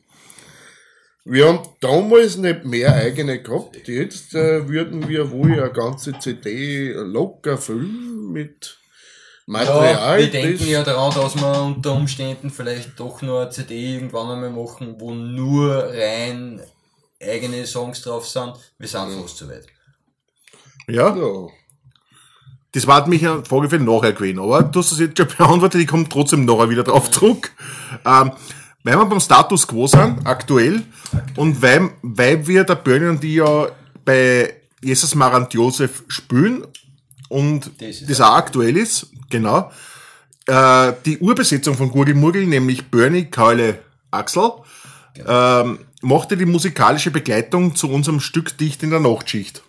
Wir 1.26 1.48
haben 1.48 1.60
damals 1.82 2.38
nicht 2.38 2.64
mehr 2.64 2.94
eigene 2.94 3.42
gehabt. 3.42 3.86
Jetzt 3.86 4.34
äh, 4.34 4.66
würden 4.66 5.06
wir 5.08 5.30
wohl 5.30 5.52
eine 5.52 5.70
ganze 5.70 6.18
CD 6.18 6.94
locker 6.94 7.58
füllen 7.58 8.32
mit 8.32 8.78
Material. 9.44 10.20
Ja, 10.20 10.24
wir 10.24 10.30
denken 10.30 10.68
ja 10.68 10.82
daran, 10.82 11.14
dass 11.14 11.36
wir 11.36 11.62
unter 11.62 11.92
Umständen 11.92 12.48
vielleicht 12.48 12.98
doch 12.98 13.20
nur 13.20 13.42
eine 13.42 13.50
CD 13.50 13.96
irgendwann 13.96 14.30
einmal 14.30 14.64
machen, 14.64 14.94
wo 14.98 15.12
nur 15.12 15.92
rein 15.92 16.62
eigene 17.22 17.66
Songs 17.66 18.00
drauf 18.00 18.26
sind. 18.26 18.54
Wir 18.78 18.88
sind 18.88 19.10
fast 19.10 19.36
zu 19.36 19.50
weit. 19.50 19.66
Ja? 20.88 21.14
ja. 21.16 21.48
Das 22.72 22.86
war 22.86 23.06
mich 23.08 23.26
eine 23.26 23.44
Frage 23.44 23.70
für 23.70 23.78
nachher 23.78 24.12
gewesen, 24.12 24.38
aber 24.38 24.62
du 24.62 24.80
hast 24.80 24.92
es 24.92 24.98
jetzt 24.98 25.16
schon 25.16 25.28
beantwortet, 25.36 25.80
ich 25.80 25.86
komme 25.86 26.08
trotzdem 26.08 26.44
nachher 26.44 26.70
wieder 26.70 26.84
drauf 26.84 27.10
zurück. 27.10 27.50
Ähm, 28.04 28.32
weil 28.84 28.96
wir 28.96 29.06
beim 29.06 29.20
Status 29.20 29.66
Quo 29.66 29.86
sind, 29.86 30.24
aktuell, 30.24 30.82
und 31.36 31.60
weil, 31.60 31.90
weil 32.02 32.46
wir, 32.46 32.64
der 32.64 32.76
Bernie 32.76 33.08
und 33.08 33.22
die 33.22 33.34
ja 33.34 33.68
bei 34.04 34.54
Jesus 34.82 35.14
Marant 35.14 35.52
Josef 35.52 36.04
spielen 36.08 36.64
und 37.28 37.70
Das 37.80 38.04
das, 38.06 38.20
auch 38.20 38.36
aktuell 38.36 38.76
ist, 38.76 39.08
genau, 39.28 39.70
äh, 40.46 40.92
die 41.04 41.18
Urbesetzung 41.18 41.74
von 41.74 41.90
Gurgel 41.90 42.14
Murgel, 42.14 42.46
nämlich 42.46 42.86
Bernie, 42.90 43.24
Keule, 43.24 43.78
Axel, 44.10 44.52
ähm, 45.26 45.80
machte 46.00 46.36
die 46.36 46.46
musikalische 46.46 47.10
Begleitung 47.10 47.74
zu 47.74 47.90
unserem 47.90 48.20
Stück 48.20 48.56
Dicht 48.56 48.82
in 48.82 48.90
der 48.90 49.00
Nachtschicht. 49.00 49.62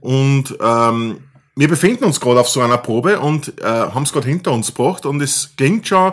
Und 0.00 0.56
ähm, 0.60 1.20
wir 1.56 1.68
befinden 1.68 2.04
uns 2.04 2.20
gerade 2.20 2.40
auf 2.40 2.48
so 2.48 2.60
einer 2.60 2.78
Probe 2.78 3.18
und 3.18 3.60
äh, 3.60 3.64
haben 3.64 4.04
es 4.04 4.12
gerade 4.12 4.28
hinter 4.28 4.52
uns 4.52 4.68
gebracht 4.68 5.04
und 5.06 5.20
es 5.20 5.50
klingt 5.56 5.88
schon, 5.88 6.12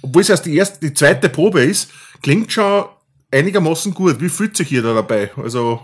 obwohl 0.00 0.22
es 0.22 0.30
erst 0.30 0.46
die 0.46 0.56
erste, 0.56 0.80
die 0.80 0.94
zweite 0.94 1.28
Probe 1.28 1.62
ist, 1.62 1.90
klingt 2.22 2.50
schon 2.50 2.86
einigermaßen 3.30 3.92
gut. 3.92 4.20
Wie 4.20 4.28
fühlt 4.28 4.56
sich 4.56 4.72
ihr 4.72 4.82
da 4.82 4.94
dabei? 4.94 5.30
Also, 5.36 5.80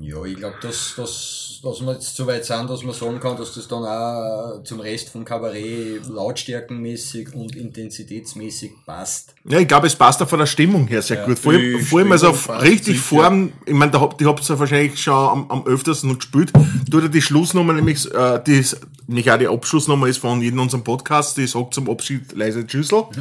Ja, 0.00 0.24
ich 0.24 0.36
glaube, 0.36 0.56
dass, 0.62 0.94
dass 0.96 1.47
dass, 1.62 1.78
dass 1.78 1.86
wir 1.86 1.92
jetzt 1.92 2.16
so 2.16 2.26
weit 2.26 2.44
sind, 2.44 2.68
dass 2.70 2.82
man 2.82 2.94
sagen 2.94 3.20
kann, 3.20 3.36
dass 3.36 3.54
das 3.54 3.68
dann 3.68 3.84
auch 3.84 4.62
zum 4.64 4.80
Rest 4.80 5.10
vom 5.10 5.24
Kabarett 5.24 6.06
lautstärkenmäßig 6.08 7.34
und 7.34 7.56
intensitätsmäßig 7.56 8.72
passt. 8.86 9.34
Ja, 9.48 9.58
ich 9.58 9.68
glaube, 9.68 9.86
es 9.86 9.96
passt 9.96 10.22
auch 10.22 10.28
von 10.28 10.38
der 10.38 10.46
Stimmung 10.46 10.86
her 10.86 11.02
sehr 11.02 11.24
gut. 11.24 11.38
Vor 11.38 11.52
allem, 11.52 11.78
Die 11.78 11.82
vor 11.82 12.00
allem 12.00 12.12
also 12.12 12.32
passt 12.32 12.62
richtig. 12.62 12.98
Form, 12.98 13.52
ich 13.66 13.74
meine, 13.74 13.92
da 13.92 14.00
habt, 14.00 14.20
die 14.20 14.26
habt 14.26 14.48
ihr 14.48 14.58
wahrscheinlich 14.58 15.02
schon 15.02 15.14
am, 15.14 15.50
am 15.50 15.66
öftersten 15.66 16.16
gespielt. 16.16 16.52
Tut 16.90 17.02
ihr 17.02 17.08
die 17.08 17.22
Schlussnummer 17.22 17.72
nämlich, 17.72 18.12
äh, 18.12 18.40
die 18.46 18.64
nämlich 19.06 19.30
auch 19.30 19.38
die 19.38 19.48
Abschlussnummer 19.48 20.06
ist 20.06 20.18
von 20.18 20.40
jedem 20.40 20.60
unserem 20.60 20.84
Podcast, 20.84 21.36
die 21.36 21.46
sagt 21.46 21.74
zum 21.74 21.88
Abschied 21.90 22.32
leise 22.32 22.66
Tschüssel. 22.66 23.04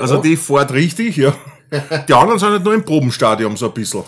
Also 0.00 0.16
die 0.16 0.36
fährt 0.36 0.72
richtig, 0.72 1.16
ja. 1.16 1.34
Die 2.08 2.14
anderen 2.14 2.38
sind 2.38 2.50
halt 2.50 2.64
nur 2.64 2.72
im 2.72 2.84
Probenstadium 2.84 3.56
so 3.56 3.66
ein 3.66 3.74
bisschen. 3.74 4.02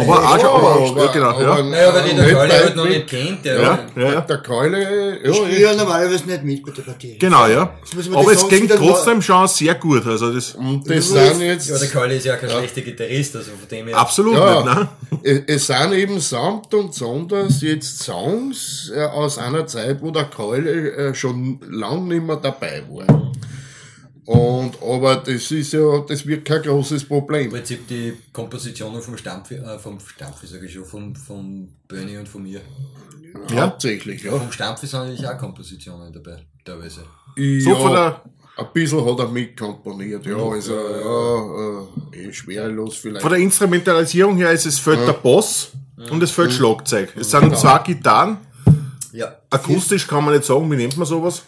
Aber 0.00 0.18
auch 0.18 0.40
schon, 0.40 0.48
aber, 0.48 1.02
ja, 1.04 1.12
genau, 1.12 1.40
ja. 1.40 1.62
Naja, 1.62 1.94
weil 1.94 2.02
die 2.08 2.14
der 2.16 2.24
nicht 2.24 2.34
Keule 2.34 2.52
halt 2.52 2.76
noch 2.76 2.84
nicht 2.88 3.06
kennt, 3.06 3.44
der 3.44 3.60
Ja, 3.60 3.78
ja, 3.96 4.12
ja. 4.12 4.20
Der 4.22 4.38
Keule, 4.38 5.18
ja, 5.24 5.30
Ich 5.30 5.58
ja 5.58 5.74
normalerweise 5.74 6.26
nicht 6.26 6.42
mit 6.44 6.64
bei 6.66 6.72
der 6.72 6.82
Partie. 6.82 7.18
Genau, 7.18 7.46
ja. 7.46 7.74
Aber 8.12 8.32
es 8.32 8.48
ging 8.48 8.68
trotzdem 8.68 9.22
schon 9.22 9.46
sehr 9.48 9.74
gut. 9.76 10.06
Also 10.06 10.32
das 10.32 10.54
und 10.54 10.88
das 10.88 11.10
Ja, 11.12 11.26
sind 11.32 11.42
jetzt, 11.42 11.68
Ja, 11.68 11.78
der 11.78 11.88
Keule 11.88 12.14
ist 12.16 12.26
ja 12.26 12.36
kein 12.36 12.50
schlechter 12.50 12.80
Gitarrist, 12.80 13.36
also 13.36 13.50
von 13.52 13.68
dem 13.70 13.86
her. 13.88 13.96
absolut 13.96 14.34
Ja. 14.34 14.62
nicht, 14.62 14.74
ne? 14.74 14.88
es, 15.22 15.40
es 15.46 15.66
sind 15.66 15.92
eben 15.92 16.18
samt 16.20 16.72
und 16.74 16.94
sonders 16.94 17.60
jetzt 17.62 18.02
Songs 18.02 18.90
äh, 18.94 19.04
aus 19.04 19.38
einer 19.38 19.66
Zeit, 19.66 19.98
wo 20.00 20.10
der 20.10 20.24
Keule 20.24 20.90
äh, 20.92 21.14
schon 21.14 21.60
lang 21.68 22.08
nicht 22.08 22.24
mehr 22.24 22.36
dabei 22.36 22.82
war. 22.90 23.30
Und, 24.26 24.80
aber 24.82 25.16
das 25.16 25.50
ist 25.50 25.72
ja, 25.72 26.00
das 26.06 26.26
wird 26.26 26.44
kein 26.44 26.62
großes 26.62 27.02
Im 27.02 27.08
Problem. 27.08 27.50
Prinzip 27.50 27.86
die 27.88 28.16
Kompositionen 28.32 29.00
vom 29.00 29.16
Stampf, 29.16 29.50
äh, 29.50 29.78
vom 29.78 29.98
Stampf, 30.00 30.46
sage 30.46 30.66
ich 30.66 30.72
schon, 30.72 30.84
vom, 30.84 31.14
vom 31.14 31.68
Bernie 31.88 32.16
und 32.16 32.28
von 32.28 32.42
mir. 32.42 32.60
Ja. 33.50 33.62
Hauptsächlich, 33.62 34.22
ja. 34.22 34.32
Vom 34.32 34.52
Stampf 34.52 34.80
sind 34.80 34.92
natürlich 34.92 35.26
auch 35.26 35.38
Kompositionen 35.38 36.12
dabei, 36.12 36.44
teilweise. 36.64 37.04
So 37.36 37.42
ja, 37.42 37.74
von 37.76 37.92
der, 37.92 38.22
ein 38.56 38.66
bisschen 38.72 39.04
hat 39.04 39.18
er 39.18 39.28
mitkomponiert, 39.28 40.26
ja, 40.26 40.36
also, 40.36 40.74
ja, 40.74 42.18
äh, 42.18 42.28
eh 42.28 42.32
schwerelos 42.32 42.96
vielleicht. 42.96 43.22
von 43.22 43.30
der 43.30 43.40
Instrumentalisierung 43.40 44.36
her 44.36 44.52
ist 44.52 44.66
es 44.66 44.78
fällt 44.78 45.06
der 45.06 45.12
Bass 45.14 45.70
und 46.10 46.22
es 46.22 46.30
fällt 46.30 46.52
Schlagzeug. 46.52 47.12
Es 47.16 47.30
sind 47.30 47.56
zwei 47.56 47.78
Gitarren. 47.78 48.38
Ja. 49.12 49.34
Akustisch 49.50 50.06
kann 50.06 50.24
man 50.24 50.34
nicht 50.34 50.44
sagen, 50.46 50.70
wie 50.70 50.76
nennt 50.76 50.96
man 50.96 51.06
sowas? 51.06 51.42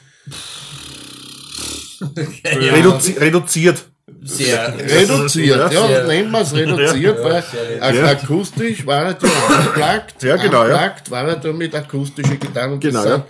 Ja. 2.44 2.72
Reduzi 2.74 3.12
reduziert. 3.12 3.84
Sehr. 4.24 4.74
Reduziert, 4.78 5.72
ja, 5.72 5.86
Sehr- 5.88 6.06
nennen 6.06 6.30
wir 6.30 6.40
es 6.40 6.54
reduziert, 6.54 7.18
Ja, 7.18 7.24
weil 7.24 7.96
Ja. 7.96 8.06
akustisch 8.06 8.86
war 8.86 9.02
er 9.04 9.10
ja 9.10 9.16
unplugged, 9.66 10.22
Ja, 10.22 10.36
genau, 10.36 10.66
ja. 10.66 10.74
unplugged 10.74 11.10
war 11.10 11.24
er 11.28 11.36
da 11.36 11.52
mit 11.52 11.74
akustischen 11.74 12.38
Gitarren. 12.38 12.72
und 12.74 12.80
Genau, 12.80 13.02
das 13.02 13.08
ja. 13.18 13.24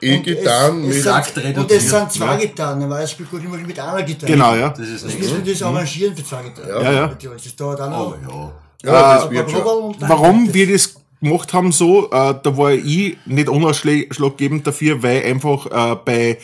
E-Gitarren 0.00 0.82
mit, 0.86 0.94
sind, 0.94 1.06
reduziert. 1.36 1.58
und 1.58 1.70
es 1.70 1.90
sind 1.90 2.12
zwei 2.12 2.36
Gitarren, 2.36 2.88
weil 2.90 3.04
es 3.04 3.10
spielt 3.12 3.30
gut 3.30 3.42
immer 3.44 3.56
mit 3.56 3.78
einer 3.78 4.02
Gitarre. 4.02 4.32
Genau, 4.32 4.54
ja. 4.54 4.68
Das 4.70 4.80
ist 4.80 5.04
Das 5.04 5.14
nichts. 5.14 5.30
müssen 5.30 5.44
wir 5.46 5.52
das 5.52 5.62
arrangieren 5.62 6.16
für 6.16 6.24
zwei 6.24 6.42
Gitarren. 6.42 6.84
Ja, 6.84 6.92
ja. 6.92 7.06
Natürlich, 7.08 7.42
Das 7.44 7.56
dauert 7.56 7.80
auch 7.80 7.88
noch. 8.20 8.52
ja. 8.84 8.90
ja, 8.92 9.14
das 9.14 9.22
Aber 9.24 9.30
wird 9.32 9.50
schon. 9.50 9.64
Warum 10.00 10.46
das- 10.46 10.54
wir 10.54 10.72
das 10.72 10.94
gemacht 11.22 11.52
haben 11.52 11.72
so, 11.72 12.06
äh, 12.10 12.34
da 12.42 12.56
war 12.56 12.72
ich 12.72 13.16
nicht 13.26 13.48
unausschlaggebend 13.48 14.66
dafür, 14.66 15.02
weil 15.02 15.22
einfach 15.24 15.66
äh, 15.66 15.96
bei 16.04 16.38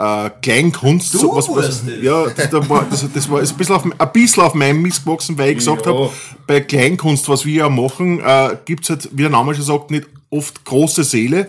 äh, 0.00 0.30
Kleinkunst 0.42 1.12
Du 1.14 1.34
warst 1.34 1.48
das. 1.56 1.82
ja, 2.02 2.26
das, 2.28 2.50
da 2.50 2.68
war, 2.68 2.86
das, 2.90 3.04
das 3.12 3.30
war 3.30 3.40
ein 3.40 3.46
bisschen 3.56 3.74
auf, 3.74 3.84
ein 3.84 4.12
bisschen 4.12 4.42
auf 4.42 4.54
meinem 4.54 4.80
Mist 4.82 5.04
gewachsen, 5.04 5.36
weil 5.38 5.50
ich 5.50 5.58
gesagt 5.58 5.84
Ja. 5.86 5.92
habe, 5.92 6.10
bei 6.46 6.60
Kleinkunst, 6.60 7.28
was 7.28 7.44
wir 7.44 7.54
ja 7.54 7.68
machen, 7.68 8.20
äh, 8.20 8.56
gibt's 8.64 8.88
halt, 8.90 9.08
wie 9.12 9.22
der 9.22 9.30
Name 9.30 9.54
schon 9.54 9.64
sagt, 9.64 9.90
nicht 9.90 10.06
oft 10.30 10.64
große 10.64 11.04
Seele. 11.04 11.48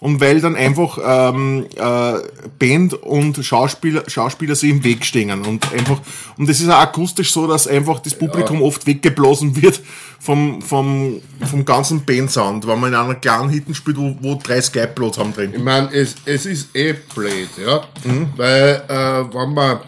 Und 0.00 0.20
weil 0.20 0.40
dann 0.40 0.54
einfach 0.54 0.98
ähm, 1.04 1.66
äh, 1.74 2.12
Band 2.58 2.94
und 2.94 3.44
Schauspieler, 3.44 4.04
Schauspieler 4.06 4.54
sich 4.54 4.70
im 4.70 4.84
Weg 4.84 5.04
stehen. 5.04 5.30
Und 5.44 5.72
einfach, 5.72 6.00
und 6.36 6.48
das 6.48 6.60
ist 6.60 6.68
auch 6.68 6.78
akustisch 6.78 7.32
so, 7.32 7.48
dass 7.48 7.66
einfach 7.66 7.98
das 7.98 8.14
Publikum 8.16 8.62
oft 8.62 8.86
weggeblasen 8.86 9.60
wird 9.60 9.80
vom, 10.20 10.62
vom, 10.62 11.20
vom 11.44 11.64
ganzen 11.64 12.04
Bandsound, 12.04 12.66
wenn 12.68 12.78
man 12.78 12.92
in 12.92 12.98
einer 12.98 13.16
kleinen 13.16 13.48
Hitten 13.48 13.74
spielt, 13.74 13.96
wo, 13.96 14.16
wo 14.20 14.36
drei 14.36 14.60
Skype-Plots 14.60 15.18
haben 15.18 15.34
drin. 15.34 15.52
Ich 15.54 15.62
meine, 15.62 15.92
es, 15.92 16.14
es 16.24 16.46
ist 16.46 16.76
eh 16.76 16.92
blöd, 16.92 17.48
ja. 17.64 17.82
Mhm. 18.04 18.28
Weil, 18.36 18.84
äh, 18.88 19.34
wenn 19.34 19.54
man 19.54 19.80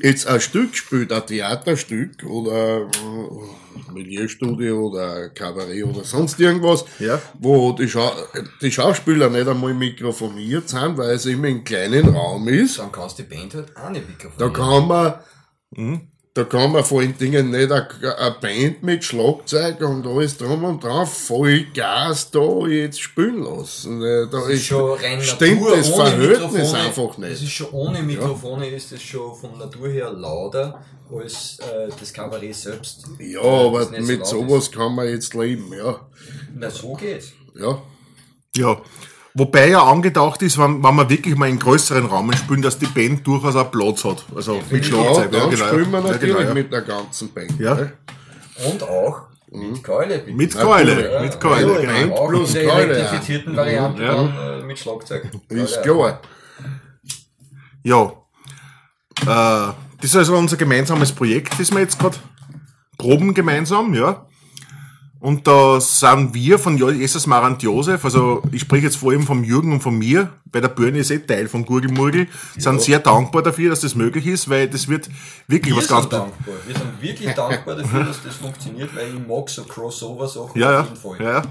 jetzt 0.00 0.28
ein 0.28 0.40
Stück 0.40 0.76
spielt, 0.76 1.12
ein 1.12 1.26
Theaterstück 1.26 2.24
oder 2.24 2.86
Milieustudio 3.92 4.88
oder 4.88 5.28
Kabarett 5.30 5.84
oder 5.84 6.04
sonst 6.04 6.38
irgendwas, 6.40 6.84
Ja. 6.98 7.20
wo 7.40 7.72
die, 7.72 7.88
Schau 7.88 8.10
die 8.60 8.70
Schauspieler 8.70 9.28
nicht 9.30 9.48
einmal 9.48 9.74
mikrofoniert 9.74 10.68
sind, 10.68 10.96
weil 10.98 11.10
es 11.10 11.26
immer 11.26 11.48
im 11.48 11.64
kleinen 11.64 12.08
Raum 12.14 12.48
ist, 12.48 12.78
Dann 12.78 12.92
kannst 12.92 13.18
du 13.18 13.22
die 13.22 13.34
Band 13.34 13.54
halt 13.54 13.76
auch 13.76 13.90
nicht 13.90 14.08
mikrofonieren. 14.08 14.52
da 14.54 14.58
kann 14.58 14.86
man, 14.88 15.14
Mhm. 15.74 16.11
Da 16.34 16.44
kann 16.44 16.72
man 16.72 16.82
vor 16.84 17.00
allen 17.00 17.16
Dingen 17.18 17.50
nicht 17.50 17.70
eine, 17.70 18.36
Band 18.40 18.82
mit 18.82 19.04
Schlagzeug 19.04 19.80
und 19.82 20.06
alles 20.06 20.38
drum 20.38 20.64
und 20.64 20.82
dran 20.82 21.06
voll 21.06 21.66
Gas 21.74 22.30
da 22.30 22.66
jetzt 22.66 23.00
spielen 23.00 23.42
lassen. 23.42 24.02
Äh, 24.02 24.26
Da 24.30 24.38
Das 24.40 24.48
ist 24.48 24.64
schon 24.64 24.98
rein 24.98 25.20
stimmt 25.22 25.60
Natur, 25.60 25.76
das 25.76 25.88
Verhältnis 25.90 26.52
Mikrofone. 26.52 26.78
einfach 26.82 27.08
Das 27.08 27.18
nicht. 27.18 27.42
ist 27.42 27.50
schon 27.50 27.70
ohne 27.70 28.02
Mikrofone 28.02 28.68
ist 28.68 28.92
das 28.92 29.02
schon 29.02 29.34
von 29.36 29.58
Natur 29.58 29.88
her 29.90 30.10
lauter 30.10 30.82
als 31.14 31.58
äh, 31.58 31.90
das 32.00 32.12
Kabarett 32.12 32.54
selbst. 32.54 33.04
Ja, 33.18 33.40
Äh, 33.42 33.66
aber 33.66 33.84
das 33.84 34.06
mit 34.06 34.26
so 34.26 34.40
sowas 34.48 34.70
kann 34.72 34.94
man 34.94 35.08
jetzt 35.08 35.34
leben, 35.34 35.70
ja. 35.74 35.90
Ist. 35.90 36.00
Na, 36.54 36.70
so 36.70 36.94
geht's. 36.94 37.32
Ja. 37.54 37.82
Ja. 38.56 38.80
Wobei 39.34 39.68
ja 39.70 39.82
angedacht 39.82 40.42
ist, 40.42 40.58
wenn, 40.58 40.82
wenn 40.82 40.94
wir 40.94 41.08
wirklich 41.08 41.36
mal 41.36 41.48
in 41.48 41.58
größeren 41.58 42.04
Rahmen 42.06 42.36
spielen, 42.36 42.60
dass 42.60 42.78
die 42.78 42.86
Band 42.86 43.26
durchaus 43.26 43.56
auch 43.56 43.70
Platz 43.70 44.04
hat. 44.04 44.24
Also 44.36 44.60
mit 44.70 44.84
Ja, 44.86 44.90
Schlagzeug. 44.90 45.32
dann 45.32 45.50
genau, 45.50 45.66
spielen 45.68 45.90
wir 45.90 46.00
ja, 46.00 46.06
natürlich 46.06 46.36
genau, 46.36 46.48
ja. 46.48 46.54
mit 46.54 46.72
der 46.72 46.82
ganzen 46.82 47.32
Band. 47.32 47.58
Ja. 47.58 47.74
ne? 47.74 47.92
Und 48.70 48.82
auch 48.82 49.22
mit 49.50 49.82
Keule. 49.82 50.18
bitte. 50.18 50.36
Mit. 50.36 50.54
Keule. 50.54 51.20
Mit 51.22 51.40
Keule, 51.40 51.74
Ja, 51.74 51.80
genau. 51.80 51.92
Band 51.92 52.12
Auch 52.12 52.28
plus 52.28 52.52
der 52.52 52.66
Keule, 52.66 52.86
ja. 52.92 52.98
elektrifizierten 52.98 53.56
Variante 53.56 54.02
Ja. 54.02 54.14
dann 54.14 54.60
äh, 54.60 54.64
mit 54.64 54.78
Schlagzeug. 54.78 55.30
Ist 55.48 55.82
klar. 55.82 56.20
Ja. 57.82 58.12
Äh, 59.22 59.72
das 60.00 60.10
ist 60.10 60.16
also 60.16 60.36
unser 60.36 60.56
gemeinsames 60.56 61.12
Projekt, 61.12 61.58
das 61.58 61.70
wir 61.72 61.80
jetzt 61.80 61.98
gerade 61.98 62.16
proben 62.98 63.34
gemeinsam, 63.34 63.94
ja. 63.94 64.26
Und 65.22 65.46
da 65.46 65.80
sind 65.80 66.34
wir 66.34 66.58
von 66.58 66.76
Jesus 66.76 67.28
Marant 67.28 67.62
Josef, 67.62 68.04
also 68.04 68.42
ich 68.50 68.62
spreche 68.62 68.86
jetzt 68.86 68.96
vor 68.96 69.12
allem 69.12 69.22
vom 69.22 69.44
Jürgen 69.44 69.72
und 69.72 69.80
von 69.80 69.96
mir, 69.96 70.30
bei 70.46 70.60
der 70.60 70.66
Birne 70.66 70.98
ist 70.98 71.12
eh 71.12 71.20
Teil 71.20 71.46
von 71.46 71.64
Gurgelmurgel, 71.64 72.26
sind 72.58 72.82
sehr 72.82 72.98
dankbar 72.98 73.44
dafür, 73.44 73.70
dass 73.70 73.82
das 73.82 73.94
möglich 73.94 74.26
ist, 74.26 74.50
weil 74.50 74.68
das 74.68 74.88
wird 74.88 75.08
wirklich 75.46 75.76
Wir 75.76 75.80
was 75.80 75.86
ganz 75.86 76.02
sind 76.02 76.12
dankbar. 76.14 76.54
Wir 76.66 76.74
sind 76.74 77.00
wirklich 77.00 77.34
dankbar 77.34 77.76
dafür, 77.76 78.02
dass 78.02 78.20
das 78.20 78.34
funktioniert, 78.34 78.90
weil 78.96 79.14
ich 79.14 79.28
mag 79.28 79.48
so 79.48 79.62
Crossover-Sachen 79.62 80.60
Ja, 80.60 80.72
ja. 80.72 80.80
auf 80.80 80.88
jeden 80.88 81.00
Fall. 81.00 81.16
ja, 81.24 81.32
ja. 81.34 81.42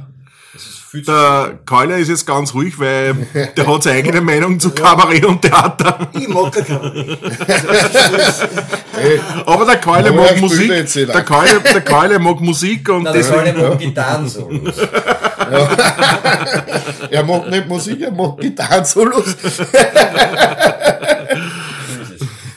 Der 0.93 1.59
Keuler 1.65 1.97
ist 1.97 2.09
jetzt 2.09 2.27
ganz 2.27 2.53
ruhig, 2.53 2.77
weil 2.77 3.15
der 3.57 3.67
hat 3.67 3.83
seine 3.83 3.97
eigene 3.97 4.21
Meinung 4.21 4.59
zu 4.59 4.71
Kabarett 4.71 5.25
und 5.25 5.41
Theater. 5.41 6.09
Ich 6.13 6.27
mag 6.27 6.51
kein 6.51 6.65
Kabarett. 6.65 7.17
Aber 9.45 9.65
der 9.65 9.77
Keule 9.77 10.11
mag 10.11 10.41
Musik. 10.41 10.69
Der 10.93 11.23
Keule, 11.23 11.61
der 11.61 11.81
Keule 11.81 12.19
mag 12.19 12.41
Musik 12.41 12.89
und 12.89 13.05
das 13.05 13.13
deswegen. 13.13 13.37
soll 13.37 13.47
ich 13.47 13.55
mal 13.55 13.77
Gitarren 13.77 14.27
so. 14.27 14.49
Er 17.09 17.23
mag 17.23 17.49
nicht 17.49 17.67
Musik, 17.67 18.01
er 18.01 18.11
mag 18.11 18.37
Gitarren-Solos. 18.39 19.35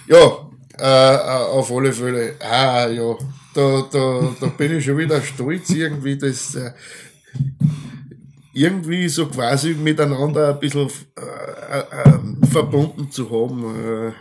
ja, 0.06 0.30
äh, 0.78 1.16
auf 1.50 1.72
alle 1.72 1.92
Fälle. 1.92 2.36
Ah, 2.40 2.86
ja, 2.86 3.16
da, 3.54 3.82
da, 3.90 4.30
da 4.40 4.46
bin 4.46 4.78
ich 4.78 4.84
schon 4.84 4.98
wieder 4.98 5.20
stolz, 5.22 5.70
irgendwie 5.70 6.16
das, 6.16 6.54
äh, 6.54 6.70
irgendwie 8.52 9.08
so 9.08 9.26
quasi 9.26 9.74
miteinander 9.74 10.50
ein 10.50 10.60
bisschen 10.60 10.88
äh, 11.16 11.78
äh, 11.78 12.46
verbunden 12.46 13.10
zu 13.10 13.28
haben. 13.30 14.08
Äh, 14.08 14.12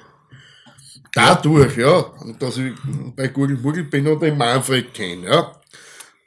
dadurch, 1.13 1.78
ja, 1.78 2.06
dass 2.39 2.58
ich 2.58 2.73
bei 3.15 3.28
Google 3.28 3.58
Mugel 3.58 3.84
bin 3.84 4.08
und 4.08 4.21
den 4.21 4.38
Manfred 4.38 4.93
kenne, 4.93 5.28
ja. 5.28 5.52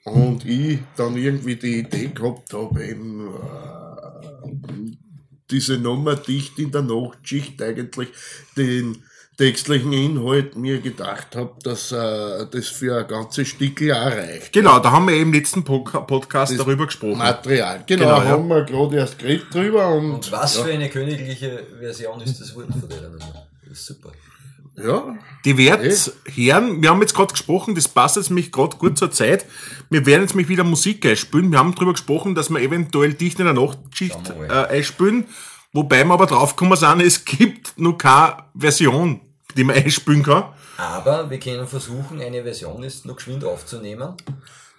Und 0.05 0.44
ich 0.44 0.79
dann 0.96 1.16
irgendwie 1.16 1.57
die 1.57 1.81
Idee 1.81 2.12
gehabt 2.14 2.53
habe, 2.53 2.85
eben 2.85 3.27
äh, 3.27 4.96
diese 5.51 5.79
Nummer 5.79 6.14
dicht 6.14 6.59
in 6.61 6.70
der 6.70 6.83
Nachtschicht 6.83 7.61
eigentlich 7.61 8.09
den 8.57 9.03
textlichen 9.37 9.92
Inhalt 9.92 10.57
mir 10.57 10.81
gedacht 10.81 11.37
habe, 11.37 11.53
dass 11.62 11.92
äh, 11.92 12.46
das 12.51 12.68
für 12.68 12.99
ein 13.01 13.07
ganzes 13.07 13.49
Stückel 13.49 13.92
auch 13.92 14.07
reicht. 14.07 14.53
Genau, 14.53 14.79
da 14.79 14.90
haben 14.92 15.07
wir 15.09 15.14
eben 15.14 15.25
im 15.25 15.33
letzten 15.35 15.61
Podca- 15.61 16.01
Podcast 16.07 16.59
darüber 16.59 16.87
gesprochen. 16.87 17.18
Material. 17.18 17.85
Genau, 17.87 18.05
Genau, 18.05 18.16
ja. 18.18 18.25
haben 18.25 18.49
wir 18.49 18.62
gerade 18.64 18.96
erst 18.96 19.18
geredet 19.18 19.46
drüber 19.53 19.88
und, 19.90 20.12
Und 20.14 20.33
was 20.33 20.57
für 20.59 20.70
eine 20.72 20.88
königliche 20.88 21.64
Version 21.79 22.20
ist 22.22 22.40
das 22.40 22.55
worden 22.55 22.75
von 22.81 22.88
der? 22.88 22.99
Das 23.68 23.79
ist 23.79 23.87
super. 23.87 24.12
Ja, 24.79 25.16
Die 25.46 25.57
wird 25.57 25.81
hören, 26.35 26.83
wir 26.83 26.90
haben 26.90 27.01
jetzt 27.01 27.14
gerade 27.14 27.33
gesprochen, 27.33 27.75
das 27.75 27.88
passt 27.88 28.16
jetzt 28.16 28.31
mich 28.31 28.53
gerade 28.53 28.77
gut 28.77 28.99
zur 28.99 29.11
Zeit. 29.11 29.46
Wir 29.88 30.05
werden 30.05 30.20
jetzt 30.22 30.35
mich 30.35 30.49
wieder 30.49 30.64
Musik 30.64 31.07
einspielen. 31.07 31.51
Wir 31.51 31.59
haben 31.59 31.75
darüber 31.75 31.92
gesprochen, 31.92 32.35
dass 32.35 32.51
wir 32.51 32.61
eventuell 32.61 33.14
dicht 33.14 33.38
in 33.38 33.46
der 33.46 33.55
Nachtschicht 33.55 34.18
äh, 34.29 34.49
mal. 34.49 34.68
Wobei 35.77 36.05
wir 36.05 36.15
aber 36.15 36.25
draufgekommen 36.25 36.75
sind, 36.75 37.03
es 37.03 37.23
gibt 37.23 37.79
noch 37.79 37.99
keine 37.99 38.37
Version, 38.57 39.21
die 39.55 39.62
man 39.62 39.77
einspielen 39.77 40.23
kann. 40.23 40.45
Aber 40.79 41.29
wir 41.29 41.39
können 41.39 41.67
versuchen, 41.67 42.19
eine 42.19 42.43
Version 42.43 42.83
jetzt 42.83 43.05
noch 43.05 43.17
geschwind 43.17 43.45
aufzunehmen. 43.45 44.15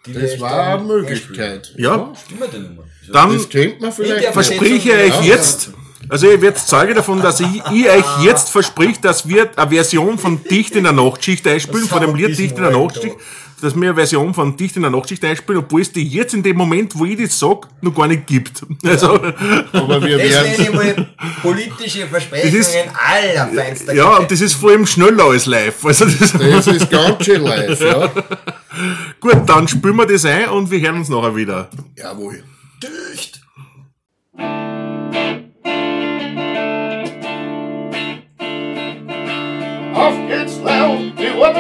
Das 0.08 0.24
euch 0.24 0.42
war 0.42 0.50
dann 0.50 0.80
eine 0.80 0.88
Möglichkeit. 0.88 1.72
Ja, 1.78 2.12
Stimmt 2.26 2.52
die 2.52 2.58
Nummer? 2.58 2.84
dann 3.12 3.32
Das 3.32 3.48
könnte 3.48 3.80
man 3.80 3.92
vielleicht. 3.92 4.24
der 4.24 4.34
verspreche 4.34 5.04
ich 5.04 5.14
ja. 5.14 5.22
jetzt, 5.22 5.70
also 6.10 6.32
ich 6.32 6.42
werde 6.42 6.58
Zeuge 6.58 6.96
davon, 6.96 7.22
dass 7.22 7.42
ich, 7.42 7.56
ich 7.72 7.90
euch 7.90 8.24
jetzt 8.24 8.50
versprich, 8.50 9.00
dass 9.00 9.28
wir 9.28 9.52
eine 9.56 9.70
Version 9.70 10.18
von 10.18 10.44
Dicht 10.46 10.76
in 10.76 10.84
der 10.84 10.94
Nachtschicht 10.94 11.46
einspielen, 11.46 11.88
von 11.88 12.02
dem 12.02 12.16
Lied 12.16 12.30
wir 12.30 12.36
Dicht 12.36 12.58
in 12.58 12.64
der 12.64 12.72
Nachtschicht, 12.72 13.18
dass 13.62 13.76
wir 13.76 13.82
eine 13.90 13.96
Version 13.96 14.34
von 14.34 14.56
Dicht 14.56 14.76
in 14.76 14.84
der 14.84 14.92
Nachtschicht 14.92 15.24
einspielen, 15.26 15.64
obwohl 15.64 15.82
es 15.82 15.92
die 15.92 16.08
jetzt 16.08 16.34
in 16.34 16.44
dem 16.44 16.58
Moment, 16.58 16.98
wo 16.98 17.06
ich 17.06 17.18
das 17.18 17.38
sage, 17.40 17.62
noch 17.82 17.94
gar 17.96 18.08
nicht 18.08 18.28
gibt. 18.28 18.64
Also, 18.86 19.14
aber 19.14 20.02
wir 20.04 20.18
Das 20.20 20.30
werden 20.30 20.52
ich 20.62 20.72
mal 20.74 21.08
politische 21.42 22.08
Versprechungen 22.08 22.56
Das 22.58 22.68
ist- 22.68 22.78
allerfeinster 22.96 23.94
ja, 23.94 24.10
Güte. 24.10 24.22
und 24.22 24.32
das 24.32 24.42
ist 24.42 24.54
vor 24.54 24.70
allem 24.72 24.86
schneller 24.86 25.26
als 25.26 25.46
live. 25.46 25.86
Also 25.86 26.06
das, 26.06 26.34
Das 26.34 26.68
ist 26.68 26.90
ganz 26.90 27.26
schön 27.26 27.42
live, 27.44 27.80
ja. 27.82 28.12
gut, 29.20 29.38
dann 29.48 29.68
spielen 29.68 29.96
wir 29.96 30.06
das 30.06 30.24
ein 30.26 30.50
und 30.50 30.70
wir 30.70 30.80
hören 30.80 30.98
uns 30.98 31.10
nachher 31.10 31.36
wieder. 31.36 31.70
Jawohl. 31.98 32.44
Dicht. 32.82 33.42
Auf 39.94 40.14
geht's 40.28 40.58
laut, 40.64 41.00
die 41.18 41.32
Uhr 41.38 41.54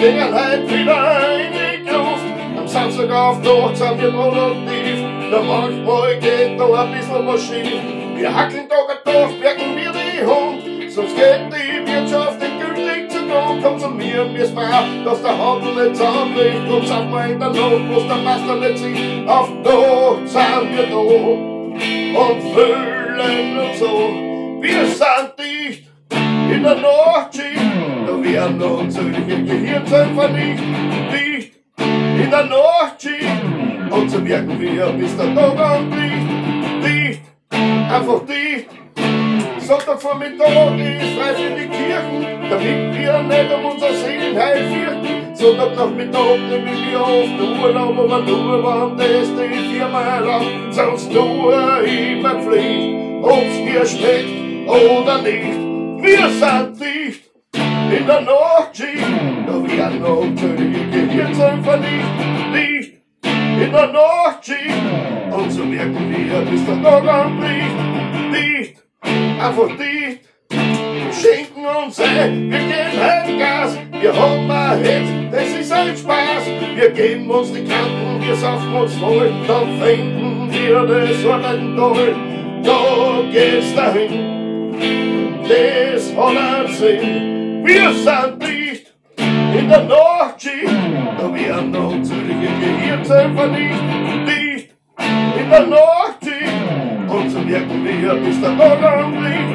auf, 0.00 0.02
wir 0.02 0.12
gehen 0.12 0.34
halt 0.34 0.70
wieder 0.70 1.38
in 1.38 1.52
die 1.52 1.90
Gruft. 1.90 2.58
Am 2.58 2.66
Samstag 2.68 3.10
auf 3.10 3.42
Nacht 3.42 3.76
sind 3.76 4.02
wir 4.02 4.10
produktiv, 4.10 5.04
da 5.30 5.42
manchmal 5.42 6.18
geht 6.18 6.56
noch 6.56 6.74
ein 6.74 6.92
bisschen 6.92 7.26
was 7.26 7.42
schief. 7.42 7.80
Wir 8.16 8.34
hackeln 8.34 8.68
Tag 8.68 8.88
und 8.88 9.12
Tag, 9.12 9.40
merken 9.40 9.76
wir 9.76 9.92
die 9.92 10.24
Hund, 10.24 10.92
sonst 10.92 11.16
geht 11.16 11.40
die 11.48 11.90
Wirtschaft 11.90 12.42
endgültig 12.42 13.08
zugrund. 13.08 13.62
Komm 13.62 13.78
zu 13.78 13.88
mir, 13.88 14.24
mir's 14.24 14.52
mal, 14.52 14.68
dass 15.04 15.22
der 15.22 15.38
Handel 15.38 15.74
nicht 15.74 15.96
zusammenbricht, 15.96 16.68
und 16.68 16.86
sag 16.86 17.10
mal 17.10 17.30
in 17.30 17.38
der 17.38 17.48
Not, 17.48 17.80
wo's 17.90 18.06
der 18.06 18.16
Master 18.16 18.56
nicht 18.56 18.78
sieht. 18.78 19.28
Auf 19.28 19.48
Nacht 19.62 20.28
sind 20.28 20.76
wir 20.76 20.86
da 20.86 20.96
und 22.20 22.42
fühlen 22.52 23.58
uns 23.58 23.78
so, 23.78 24.12
wir 24.60 24.86
sind 24.86 25.32
dicht 25.38 25.89
in 26.52 26.62
der 26.62 26.76
Nachtschicht, 26.76 27.62
da 28.06 28.22
werden 28.22 28.62
unzählige 28.62 29.44
Gehirnzellen 29.44 30.14
vernichtet, 30.14 30.66
dicht 31.12 31.52
in 31.78 32.30
der 32.30 32.44
Nachtschicht, 32.44 33.42
und 33.90 34.10
so 34.10 34.18
merken 34.18 34.60
wir, 34.60 34.86
bis 34.98 35.16
der 35.16 35.34
Tag 35.34 35.58
anbricht, 35.58 36.26
dicht, 36.84 37.22
einfach 37.50 38.20
dicht. 38.26 38.68
Sonntagvormittag 39.60 40.76
ist 40.78 41.14
frei 41.16 41.34
für 41.34 41.54
die 41.54 41.68
Kirchen, 41.68 42.50
damit 42.50 42.98
wir 42.98 43.22
nicht 43.22 43.54
um 43.54 43.64
unser 43.66 43.92
Seelenheil 43.94 44.64
fürchten. 44.64 45.34
Sonntagnachmittag 45.36 46.38
nehmen 46.50 46.76
wir 46.90 47.00
oft 47.00 47.62
Urlaub, 47.62 47.98
aber 47.98 48.20
nur, 48.22 48.64
wenn 48.64 48.98
das 48.98 49.28
die 49.28 49.78
Firma 49.78 50.02
erlaubt, 50.02 50.46
sonst 50.70 51.12
nur 51.12 51.82
immer 51.84 52.34
Pflicht, 52.40 53.22
ob's 53.22 53.56
dir 53.64 53.86
schmeckt 53.86 54.66
oder 54.66 55.22
nicht. 55.22 55.69
Wir 56.02 56.28
sind 56.30 56.80
dicht 56.80 57.24
in 57.54 58.06
der 58.06 58.20
Nachtschicht, 58.22 59.04
da 59.46 59.76
werden 59.76 60.02
unzählige 60.02 60.86
Gehirnzellen 60.86 61.62
vernichtet, 61.62 62.54
dicht 62.54 62.92
in 63.22 63.70
der 63.70 63.92
Nachtschicht, 63.92 64.82
und 65.30 65.50
so 65.50 65.64
merken 65.64 66.14
wir, 66.14 66.40
bis 66.50 66.64
der 66.64 66.82
Tag 66.82 67.06
anbricht, 67.06 67.76
dicht, 68.32 68.82
einfach 69.40 69.68
dicht. 69.76 70.20
Schenken 71.12 71.66
uns 71.66 72.00
ein, 72.00 72.50
wir 72.50 72.58
geben 72.58 73.00
halt 73.00 73.38
Gas, 73.38 73.78
wir 74.00 74.16
haben 74.16 74.50
ein 74.50 74.82
Hit, 74.82 75.32
das 75.32 75.60
ist 75.60 75.72
ein 75.72 75.96
Spaß. 75.96 76.46
Wir 76.76 76.90
geben 76.90 77.30
uns 77.30 77.52
die 77.52 77.64
Kanten, 77.64 78.26
wir 78.26 78.36
saufen 78.36 78.72
uns 78.72 78.94
voll, 78.94 79.30
dann 79.46 79.80
finden 79.80 80.50
wir 80.50 80.82
das 80.86 81.24
Orten 81.24 81.76
toll. 81.76 82.16
Da 82.62 83.22
geht's 83.32 83.74
dahin 83.74 85.19
einen 85.50 86.68
Sinn. 86.68 87.64
Wir 87.64 87.92
sind 87.92 88.42
dicht 88.42 88.94
in 89.16 89.68
der 89.68 89.84
Nachtschicht, 89.84 90.66
da 91.18 91.34
werden 91.34 91.74
unzählige 91.74 92.48
Gehirnzellen 92.60 93.36
vernichtet. 93.36 94.28
Dicht 94.28 94.70
in 95.38 95.50
der 95.50 95.66
Nachtschicht, 95.66 97.08
und 97.08 97.30
so 97.30 97.38
merken 97.40 97.84
wir, 97.84 98.14
bis 98.14 98.40
der 98.40 98.50
anbricht. 98.50 99.50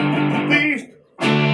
Dicht 0.49 0.89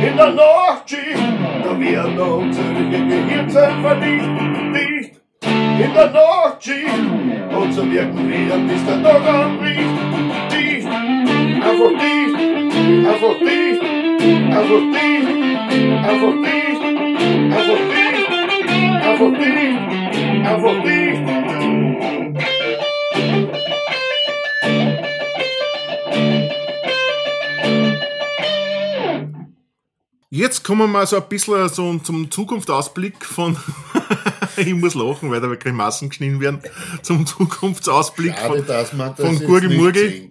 in 0.04 0.18
der 0.18 0.34
Nachtschicht, 0.34 1.24
da 1.64 1.80
werden 1.80 2.20
unzählige 2.20 3.08
Gehirnzellen 3.08 3.82
vernichtet. 3.82 4.76
Dicht 4.76 5.22
in 5.44 5.94
der 5.94 6.12
Nachtschicht, 6.12 7.56
und 7.58 7.74
so 7.74 7.84
merken 7.84 8.30
wir, 8.30 8.58
bis 8.68 8.86
der 8.86 9.04
Tag 9.04 9.28
anbricht. 9.28 9.80
Dicht, 10.52 10.88
einfach 10.88 11.92
dicht, 12.02 13.08
einfach 13.08 13.40
dicht. 13.40 13.91
Dicht, 14.22 14.54
einfach 20.46 20.84
dicht. 20.84 21.12
Jetzt 30.34 30.64
kommen 30.64 30.82
wir 30.82 30.88
mal 30.88 31.06
so 31.06 31.18
ein 31.18 31.24
bisschen 31.28 31.70
so 31.70 31.98
zum 32.00 32.32
Zukunftsausblick 32.32 33.26
von, 33.26 33.58
ich 34.58 34.74
muss 34.74 34.96
lachen, 34.96 35.30
weil 35.30 35.42
da 35.42 35.50
wirklich 35.50 35.74
Massen 35.74 36.10
geschnitten 36.10 36.40
werden, 36.40 36.62
zum 37.02 37.26
Zukunftsausblick 37.26 38.36
Schade, 38.38 38.86
von, 38.86 39.16
von 39.16 39.40
Gurgelmurgel. 39.46 40.30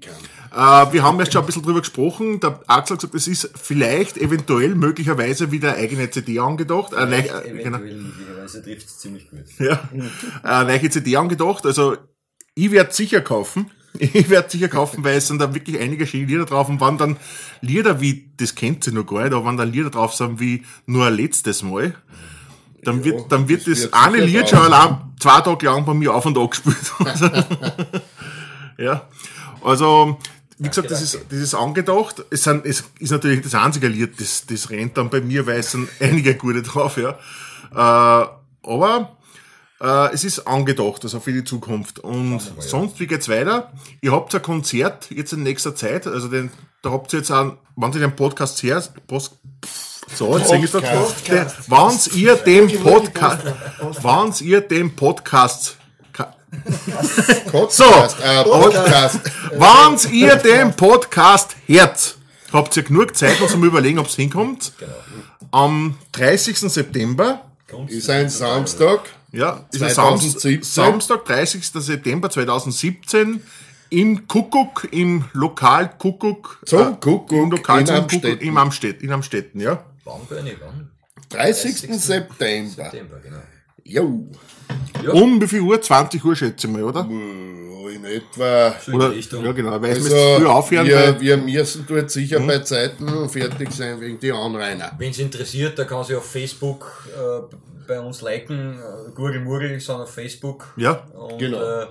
Äh, 0.52 0.92
wir 0.92 1.02
haben 1.02 1.18
erst 1.20 1.32
schon 1.32 1.42
ein 1.42 1.46
bisschen 1.46 1.62
drüber 1.62 1.80
gesprochen. 1.80 2.40
Der 2.40 2.60
Axel 2.66 2.94
hat 2.94 3.00
gesagt, 3.00 3.14
es 3.14 3.28
ist 3.28 3.50
vielleicht, 3.54 4.16
eventuell, 4.18 4.74
möglicherweise 4.74 5.52
wieder 5.52 5.74
eine 5.74 5.82
eigene 5.82 6.10
CD 6.10 6.38
angedacht. 6.40 6.92
Äh, 6.92 7.04
äh, 7.04 7.22
genau. 7.62 7.78
Eventuell 7.78 7.96
möglicherweise 7.96 8.62
trifft 8.62 8.86
es 8.86 8.98
ziemlich 8.98 9.30
gut. 9.30 9.44
Ja, 9.58 9.88
eine 10.42 10.78
neue 10.78 10.90
CD 10.90 11.16
angedacht. 11.16 11.64
Also, 11.66 11.96
ich 12.54 12.70
werde 12.70 12.92
sicher 12.92 13.20
kaufen. 13.20 13.70
Ich 13.98 14.30
werde 14.30 14.48
sicher 14.48 14.68
kaufen, 14.68 15.02
weil 15.02 15.16
es 15.16 15.26
sind 15.26 15.40
da 15.40 15.52
wirklich 15.52 15.80
einige 15.80 16.06
schöne 16.06 16.26
Lieder 16.26 16.44
drauf. 16.44 16.68
Und 16.68 16.80
wenn 16.80 16.96
dann 16.96 17.16
Lieder 17.60 18.00
wie, 18.00 18.30
das 18.36 18.54
kennt 18.54 18.84
sie 18.84 18.92
noch 18.92 19.04
gar 19.04 19.24
nicht, 19.24 19.32
aber 19.32 19.44
wenn 19.46 19.56
dann 19.56 19.72
Lieder 19.72 19.90
drauf 19.90 20.14
sind 20.14 20.38
wie 20.38 20.64
nur 20.86 21.06
ein 21.06 21.14
letztes 21.14 21.64
Mal, 21.64 21.94
dann 22.84 23.02
wird, 23.02 23.32
dann 23.32 23.48
wird 23.48 23.66
das 23.66 23.90
das, 23.90 23.92
eine 23.92 24.18
Lied 24.18 24.48
schon 24.48 24.60
allein 24.60 24.98
zwei 25.18 25.40
Tage 25.40 25.66
lang 25.66 25.84
bei 25.84 25.94
mir 25.94 26.14
auf 26.14 26.24
und 26.24 26.38
ab 26.38 26.50
gespielt. 26.50 26.76
ja. 28.78 29.08
Also, 29.62 30.18
wie 30.60 30.68
gesagt, 30.68 30.90
das 30.90 31.00
ist, 31.00 31.18
das 31.30 31.38
ist 31.38 31.54
angedacht. 31.54 32.22
Es, 32.30 32.44
sind, 32.44 32.66
es 32.66 32.84
ist 32.98 33.10
natürlich 33.10 33.40
das 33.40 33.54
einzige 33.54 33.88
Lied, 33.88 34.20
das, 34.20 34.44
das 34.46 34.68
rennt 34.68 34.96
dann 34.98 35.08
bei 35.08 35.22
mir, 35.22 35.46
weil 35.46 35.60
es 35.60 35.70
sind 35.70 35.88
einige 36.00 36.34
gute 36.34 36.62
drauf, 36.62 36.98
ja. 36.98 37.18
Äh, 37.72 38.28
aber 38.62 39.16
äh, 39.80 40.12
es 40.12 40.22
ist 40.22 40.46
angedacht, 40.46 41.02
also 41.02 41.18
für 41.18 41.32
die 41.32 41.44
Zukunft. 41.44 41.98
Und 42.00 42.40
sonst, 42.58 43.00
wie 43.00 43.06
geht's 43.06 43.30
weiter? 43.30 43.72
Ihr 44.02 44.12
habt 44.12 44.34
ein 44.34 44.42
Konzert 44.42 45.10
jetzt 45.10 45.32
in 45.32 45.42
nächster 45.42 45.74
Zeit, 45.74 46.06
also 46.06 46.28
den, 46.28 46.50
da 46.82 46.90
habt 46.90 47.10
ihr 47.14 47.20
jetzt 47.20 47.30
einen, 47.30 47.56
wenn 47.76 47.92
ihr 47.94 48.00
den 48.00 48.14
Podcast 48.14 48.62
hört, 48.62 48.92
Post, 49.06 49.38
so, 50.14 50.36
jetzt 50.36 50.50
sing 50.50 50.62
ich 50.62 50.70
das. 50.70 50.82
Wenn 50.82 52.20
ihr 52.20 52.34
den 52.34 52.82
Podcast, 52.82 53.46
wenn 54.02 54.46
ihr 54.46 54.60
den 54.60 54.94
Podcast, 54.94 55.78
Podcast, 57.50 58.16
äh, 58.22 58.42
Podcast. 58.42 59.20
wenn 59.50 60.12
ihr 60.12 60.36
den 60.36 60.74
Podcast 60.74 61.56
hört, 61.66 62.16
habt 62.52 62.76
ihr 62.76 62.82
genug 62.82 63.16
Zeit, 63.16 63.40
noch 63.40 63.48
zum 63.48 63.64
Überlegen, 63.64 63.98
ob 63.98 64.06
es 64.06 64.16
hinkommt. 64.16 64.72
Am 65.52 65.96
30. 66.12 66.58
September 66.58 67.44
Ist 67.88 68.10
ein 68.10 68.28
Samstag. 68.28 69.00
Ja, 69.32 69.64
ist 69.72 69.82
ein 69.82 69.90
2017. 69.90 70.62
Samstag, 70.62 71.24
30. 71.24 71.64
September 71.66 72.28
2017 72.28 73.42
im 73.90 74.26
Kuckuck, 74.26 74.88
im 74.90 75.24
Lokal 75.32 75.90
Kuckuck. 75.98 76.60
Zum 76.66 76.98
Kuckuck 77.00 77.32
Im 77.32 77.50
Lokal 77.50 77.80
in 77.80 77.86
zum 77.86 77.96
Amstetten. 77.96 78.30
Kuckuck 78.30 78.42
im 78.42 78.56
Amstetten, 78.56 79.04
in 79.04 79.12
Amstetten, 79.12 79.60
ja. 79.60 79.84
Wann, 80.04 80.26
Bernie, 80.28 80.56
wann? 80.60 80.90
30. 81.28 81.76
September. 82.00 82.84
September, 82.84 83.20
genau. 83.22 83.38
Jo. 83.90 84.24
Ja. 85.04 85.12
Um 85.12 85.40
wie 85.40 85.48
viel 85.48 85.60
Uhr? 85.60 85.80
20 85.80 86.24
Uhr 86.24 86.36
schätze 86.36 86.66
ich 86.66 86.72
mal, 86.72 86.84
oder? 86.84 87.00
In 87.00 88.04
die 88.04 88.92
Oder, 88.92 89.12
ja 89.12 89.52
genau, 89.52 89.82
weil 89.82 89.90
es 89.90 89.98
also, 89.98 90.10
müsste 90.10 90.36
früh 90.36 90.46
aufhören, 90.46 90.86
wir, 90.86 90.96
weil, 90.96 91.20
wir 91.20 91.36
müssen 91.36 91.84
dort 91.88 92.10
sicher 92.10 92.38
bei 92.40 92.60
Zeiten 92.60 93.28
fertig 93.28 93.72
sein 93.72 94.00
wegen 94.00 94.20
die 94.20 94.30
Anrainer. 94.30 94.92
Wenn 94.96 95.10
es 95.10 95.18
interessiert, 95.18 95.78
da 95.78 95.84
kann 95.84 96.04
sich 96.04 96.16
auf 96.16 96.24
Facebook 96.24 97.08
äh, 97.08 97.56
bei 97.88 98.00
uns 98.00 98.22
liken. 98.22 98.78
Äh, 98.78 99.10
Gurgel 99.12 99.40
Murgel 99.40 99.80
sind 99.80 99.96
auf 99.96 100.10
Facebook. 100.10 100.72
ja, 100.76 101.04
Und, 101.14 101.38
Genau. 101.38 101.58
Äh, 101.58 101.86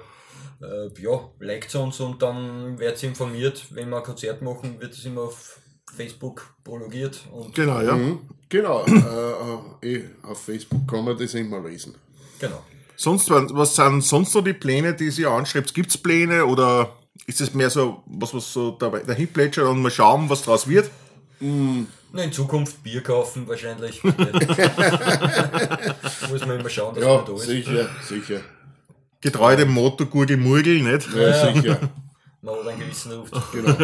äh, 0.62 0.90
ja, 1.02 1.20
liked 1.40 1.76
uns 1.76 2.00
und 2.00 2.22
dann 2.22 2.78
werdet 2.80 3.02
ihr 3.04 3.10
informiert, 3.10 3.66
wenn 3.72 3.90
wir 3.90 3.98
ein 3.98 4.04
Konzert 4.04 4.42
machen, 4.42 4.80
wird 4.80 4.94
es 4.94 5.06
immer 5.06 5.22
auf 5.22 5.60
Facebook 5.96 6.54
prologiert. 6.64 7.20
Und 7.32 7.54
genau, 7.56 7.82
ja. 7.82 7.96
Mhm. 7.96 8.20
Genau, 8.50 8.84
äh, 8.86 9.86
äh, 9.86 9.96
eh, 9.98 10.06
auf 10.24 10.42
Facebook 10.44 10.88
kann 10.88 11.06
man 11.06 11.18
das 11.18 11.34
immer 11.36 11.60
lesen. 11.62 11.96
genau. 12.40 12.64
Sonst, 12.96 13.30
was 13.30 13.76
sind 13.76 14.02
sonst 14.04 14.34
noch 14.36 14.44
die 14.44 14.52
Pläne, 14.54 14.94
die 14.94 15.10
Sie 15.10 15.26
anschreibt? 15.26 15.74
Gibt 15.74 15.90
es 15.90 15.98
Pläne 15.98 16.46
oder 16.46 16.98
ist 17.28 17.40
es 17.40 17.54
mehr 17.54 17.70
so, 17.70 18.04
was, 18.08 18.34
was 18.34 18.52
so 18.52 18.72
dabei 18.72 19.00
dahin 19.00 19.28
plätschert 19.30 19.68
und 19.68 19.82
mal 19.82 19.90
schauen, 19.90 20.30
was 20.30 20.42
draus 20.42 20.68
wird? 20.68 20.90
Na, 21.40 22.24
in 22.24 22.32
Zukunft 22.34 22.84
Bier 22.84 23.02
kaufen 23.02 23.48
wahrscheinlich. 23.48 24.04
Muss 24.04 24.16
man 26.46 26.60
immer 26.60 26.70
schauen, 26.70 26.96
dass 26.96 27.04
Ja, 27.06 27.16
man 27.16 27.26
da 27.26 27.34
ist. 27.36 27.44
sicher, 27.44 27.90
sicher. 28.06 28.42
Getreu 29.22 29.56
dem 29.56 29.72
Motto 29.72 30.06
Gurgel 30.06 30.36
Murgel, 30.38 30.82
nicht? 30.82 31.08
Ja, 31.16 31.54
sicher. 31.54 31.80
Man 32.42 32.56
hat 32.56 32.68
einen 32.68 32.80
gewissen 32.80 33.12
Ruf. 33.12 33.30
Genau. 33.52 33.76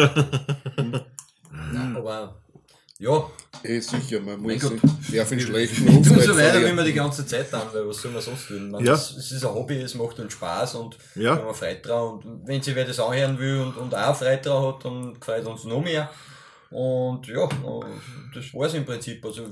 Nein, 1.76 1.96
aber 1.96 2.34
ja, 2.98 3.30
Eh, 3.62 3.80
sicher, 3.80 4.20
man 4.20 4.40
muss 4.40 4.60
Gott. 4.62 4.72
sehr 5.10 5.24
viel 5.26 5.40
schlechten 5.40 5.88
Ruf 5.88 6.06
so 6.06 6.36
weiter, 6.36 6.60
wie 6.64 6.72
wir 6.76 6.84
die 6.84 6.92
ganze 6.92 7.26
Zeit 7.26 7.52
an, 7.52 7.62
weil 7.72 7.86
was 7.88 8.00
soll 8.00 8.10
man 8.12 8.22
sonst 8.22 8.48
tun? 8.48 8.70
Man, 8.70 8.84
Ja. 8.84 8.94
es, 8.94 9.10
es 9.16 9.32
ist 9.32 9.44
ein 9.44 9.54
Hobby, 9.54 9.80
es 9.80 9.94
macht 9.94 10.18
uns 10.18 10.32
Spaß 10.34 10.74
und 10.76 10.96
Ja. 11.14 11.36
wenn 11.36 11.44
man 11.44 11.54
Freude 11.54 11.80
drauf 11.80 12.24
und 12.24 12.46
wenn 12.46 12.62
sich 12.62 12.74
wer 12.74 12.84
das 12.84 13.00
anhören 13.00 13.38
will 13.38 13.60
und, 13.60 13.76
und 13.76 13.94
auch 13.94 14.14
Freude 14.16 14.42
drauf 14.42 14.74
hat, 14.76 14.84
dann 14.84 15.16
freut 15.20 15.46
uns 15.46 15.64
noch 15.64 15.82
mehr. 15.82 16.10
Und 16.70 17.26
ja, 17.28 17.48
das 18.34 18.52
war's 18.52 18.74
im 18.74 18.84
Prinzip. 18.84 19.24
Also 19.24 19.42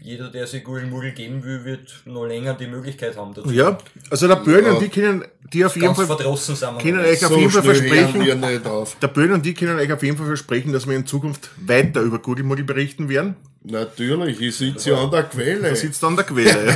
jeder, 0.00 0.28
der 0.30 0.46
sich 0.46 0.62
Gurgelmurgel 0.62 1.12
geben 1.12 1.42
will, 1.44 1.64
wird 1.64 2.02
noch 2.04 2.26
länger 2.26 2.54
die 2.54 2.66
Möglichkeit 2.66 3.16
haben 3.16 3.32
dazu. 3.34 3.50
Ja, 3.50 3.78
also 4.10 4.28
der 4.28 4.36
Böhne 4.36 4.68
Ja. 4.68 4.72
und 4.74 4.82
die 4.82 4.88
können 4.88 5.24
die 5.52 5.64
auf 5.64 5.76
jeden 5.76 5.94
Fall, 5.94 6.06
verdrossen 6.06 6.56
sind 6.56 6.78
können 6.78 7.00
euch 7.00 7.10
nicht. 7.12 7.24
auf 7.24 7.30
So 7.30 7.38
jeden 7.38 7.50
Fall 7.50 7.62
versprechen, 7.62 8.14
hören 8.24 8.42
wir 8.42 8.50
nicht 8.50 8.66
auf. 8.66 8.96
der 9.00 9.08
Böhne 9.08 9.34
und 9.34 9.46
die 9.46 9.54
können 9.54 9.78
euch 9.78 9.92
auf 9.92 10.02
jeden 10.02 10.16
Fall 10.16 10.26
versprechen, 10.26 10.72
dass 10.72 10.86
wir 10.88 10.96
in 10.96 11.06
Zukunft 11.06 11.50
weiter 11.66 12.00
über 12.02 12.18
Gurgel 12.18 12.44
Murgel 12.44 12.64
berichten 12.64 13.08
werden. 13.08 13.36
Natürlich, 13.64 14.40
ich 14.40 14.56
sitze 14.56 14.90
ja 14.90 15.02
an 15.04 15.10
der 15.10 15.22
Quelle. 15.24 15.68
Da 15.70 15.74
sitzt 15.76 16.02
an 16.04 16.16
der 16.16 16.24
Quelle. 16.24 16.66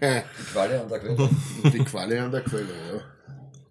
Ja. 0.00 0.22
Die 0.38 0.52
Qualle 0.52 0.80
an 0.80 0.88
der 0.88 0.98
Quelle. 1.00 1.28
Die 1.64 1.78
Quelle 1.84 2.22
an 2.22 2.30
der 2.30 2.40
Quelle, 2.42 2.62
ja. 2.92 3.00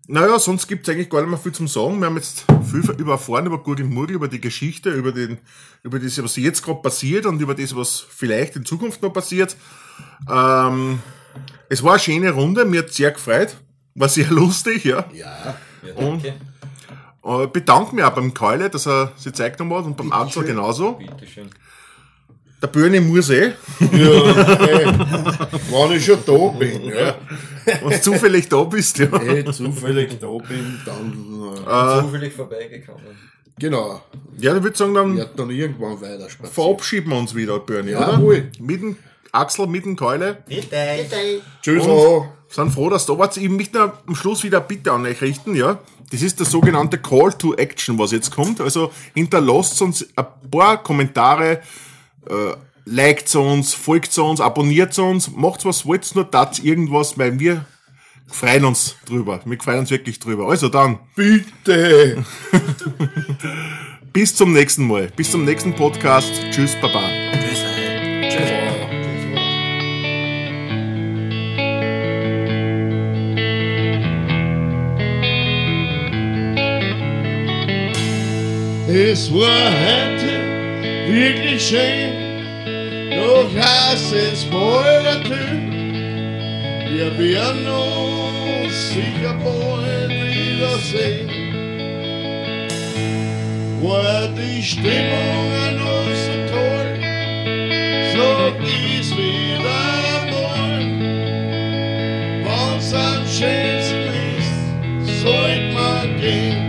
Naja, 0.08 0.38
sonst 0.38 0.68
gibt 0.68 0.88
es 0.88 0.94
eigentlich 0.94 1.10
gar 1.10 1.22
nicht 1.22 1.30
mehr 1.30 1.40
viel 1.40 1.52
zum 1.52 1.68
Sagen. 1.68 2.00
Wir 2.00 2.06
haben 2.06 2.16
jetzt 2.16 2.46
viel 2.70 2.82
über 2.98 3.14
erfahren 3.14 3.48
über 3.48 3.58
Gurgel 3.58 3.86
Murgel, 3.86 4.16
über 4.16 4.28
die 4.28 4.40
Geschichte, 4.40 4.92
über, 4.92 5.12
den, 5.12 5.40
über 5.82 6.00
das, 6.00 6.22
was 6.22 6.36
jetzt 6.36 6.62
gerade 6.64 6.82
passiert 6.82 7.26
und 7.26 7.42
über 7.42 7.56
das, 7.56 7.76
was 7.76 8.06
vielleicht 8.08 8.56
in 8.56 8.66
Zukunft 8.66 9.02
noch 9.02 9.12
passiert. 9.12 9.58
Ähm, 10.30 11.00
es 11.70 11.82
war 11.82 11.94
eine 11.94 12.00
schöne 12.00 12.32
Runde, 12.32 12.66
mir 12.66 12.82
hat 12.82 12.94
sehr 12.94 13.12
gefreut. 13.12 13.58
War 13.96 14.10
sehr 14.10 14.28
lustig, 14.30 14.84
ja. 14.84 15.06
Ja, 15.14 15.58
Ja, 15.82 15.94
danke. 15.98 16.36
Äh, 17.24 17.48
bedanke 17.48 17.96
mich 17.96 18.04
auch 18.04 18.14
beim 18.14 18.34
Keule, 18.34 18.70
dass 18.70 18.86
er 18.86 19.12
sich 19.18 19.34
Zeit 19.34 19.58
genommen 19.58 19.80
hat 19.80 19.86
und 19.86 19.98
beim 19.98 20.12
Axel 20.12 20.44
genauso. 20.44 20.94
Bitteschön. 20.94 21.50
Der 22.62 22.68
Böhne 22.68 23.02
muss 23.02 23.30
eh, 23.30 23.52
ey, 23.82 24.86
wenn 25.70 25.92
ich 25.98 26.06
schon 26.06 26.20
da 26.26 26.48
bin, 26.58 26.86
ja. 26.86 27.16
wenn 27.66 27.90
du 27.90 28.02
zufällig 28.02 28.50
da 28.50 28.64
bist. 28.64 28.98
Ja. 28.98 29.08
Eh, 29.22 29.44
zufällig 29.52 30.18
da 30.20 30.28
bin, 30.28 30.80
dann, 30.86 31.54
äh, 31.66 32.02
Zufällig 32.02 32.34
vorbeigekommen. 32.34 33.04
genau, 33.60 34.02
ja, 34.40 34.56
ich 34.56 34.64
würde 34.64 34.78
sagen, 34.78 34.94
dann 34.94 35.18
wird 35.18 35.38
dann 35.38 35.50
irgendwann 35.50 36.00
weiter 36.02 36.30
spazieren. 36.30 36.54
verabschieden 36.54 37.10
wir 37.12 37.18
uns 37.18 37.36
wieder, 37.36 37.60
Böhne, 37.60 37.98
oder? 37.98 38.12
Jawohl. 38.14 38.52
Mit 38.60 38.82
dem 38.82 38.98
Axel, 39.32 39.68
mit 39.68 39.86
dem 39.86 39.96
Keule. 39.96 40.38
Bitte. 40.48 40.78
Tschüss, 41.62 41.84
Und- 41.84 41.90
oh. 41.90 42.26
sind 42.50 42.72
froh, 42.74 42.90
dass 42.90 43.06
du 43.06 43.14
da 43.14 43.20
wart. 43.20 43.38
Ich 43.38 43.50
möchte 43.50 43.92
am 44.08 44.16
Schluss 44.16 44.44
wieder 44.44 44.60
eine 44.60 44.68
Bitte 44.68 44.92
an 44.94 45.06
euch 45.06 45.22
richten, 45.22 45.56
ja. 45.56 45.78
Das 46.12 46.22
ist 46.22 46.40
der 46.40 46.46
sogenannte 46.46 47.00
Call 47.00 47.34
to 47.34 47.54
Action, 47.56 47.98
was 48.00 48.12
jetzt 48.12 48.32
kommt. 48.32 48.62
Also 48.62 48.92
hinterlasst 49.14 49.82
uns 49.82 50.08
ein 50.16 50.26
paar 50.52 50.82
Kommentare, 50.82 51.62
äh, 52.30 52.56
liked 52.86 53.36
uns, 53.36 53.74
folgt 53.74 54.18
uns, 54.18 54.40
abonniert 54.40 54.98
uns, 55.00 55.32
macht 55.32 55.66
was 55.66 55.86
wollt, 55.86 56.14
nur 56.16 56.30
tat 56.30 56.64
irgendwas, 56.64 57.18
weil 57.18 57.40
wir 57.40 57.66
freuen 58.28 58.66
uns 58.66 58.96
drüber. 59.06 59.40
Wir 59.46 59.60
freuen 59.60 59.80
uns 59.80 59.92
wirklich 59.92 60.20
drüber. 60.20 60.48
Also 60.50 60.70
dann, 60.70 61.00
Bitte. 61.16 62.24
bis 64.14 64.36
zum 64.36 64.54
nächsten 64.54 64.88
Mal. 64.88 65.12
Bis 65.16 65.32
zum 65.32 65.46
nächsten 65.46 65.76
Podcast. 65.76 66.32
Tschüss, 66.52 66.76
Baba. 66.82 67.10
Es 78.88 79.32
war 79.34 79.72
heute 79.72 80.15
wirklich 81.08 81.68
schön, 81.68 82.12
doch 83.12 83.50
heißt 83.56 84.14
es 84.14 84.46
bald 84.46 85.04
natürlich. 85.04 85.66
Wir 86.96 87.18
werden 87.18 87.68
uns 87.68 88.90
sicher 88.90 89.36
bald 89.44 90.10
wiedersehen. 90.10 91.30
War 93.82 94.28
die 94.30 94.64
Stimmung 94.64 95.52
an 95.68 95.76
uns 95.76 96.20
so 96.26 96.36
toll, 96.54 96.92
so 98.14 98.28
ist 99.00 99.12
wieder 99.18 100.20
mal. 100.32 100.82
Wenn's 102.46 102.94
am 102.94 103.24
schönsten 103.28 104.08
ist, 104.38 105.22
sollt 105.22 105.74
man 105.74 106.20
gehen 106.22 106.65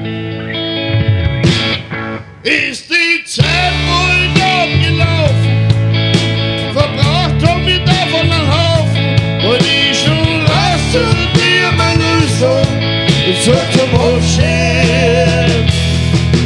und 13.26 13.36
so 13.42 13.52
zum 13.52 13.90
Abschied. 14.00 15.66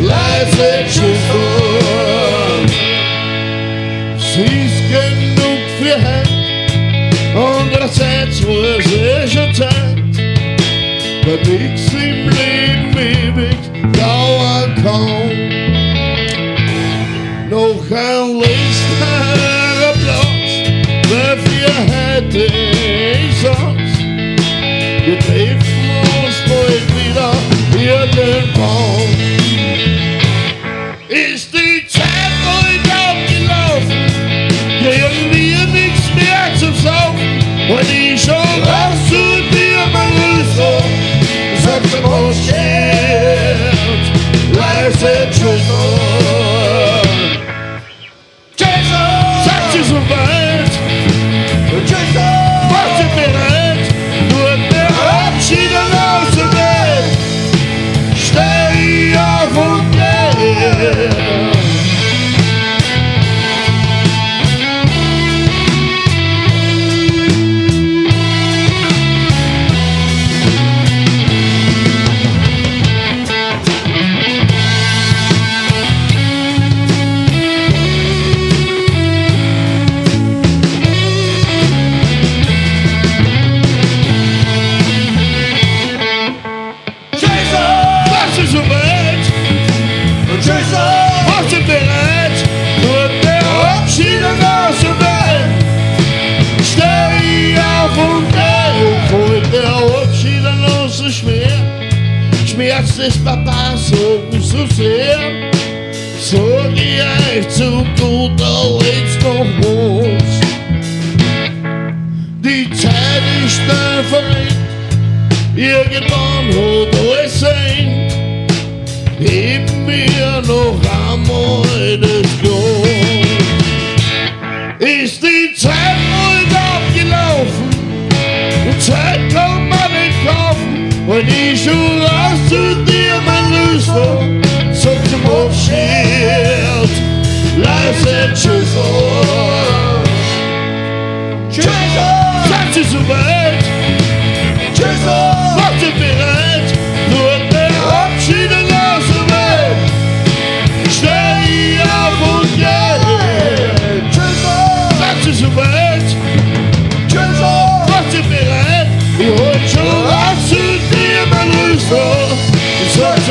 Leise 0.03 0.85
Tschüss, 0.89 1.25
Sie 4.17 4.43
ist 4.65 4.83
genug 4.89 5.63
für 5.79 5.97
heute, 5.97 6.35
andererseits 7.37 8.43
war 8.47 8.79
es 8.79 8.87
eh 8.93 9.29
schon 9.29 9.55
Zeit, 9.55 9.71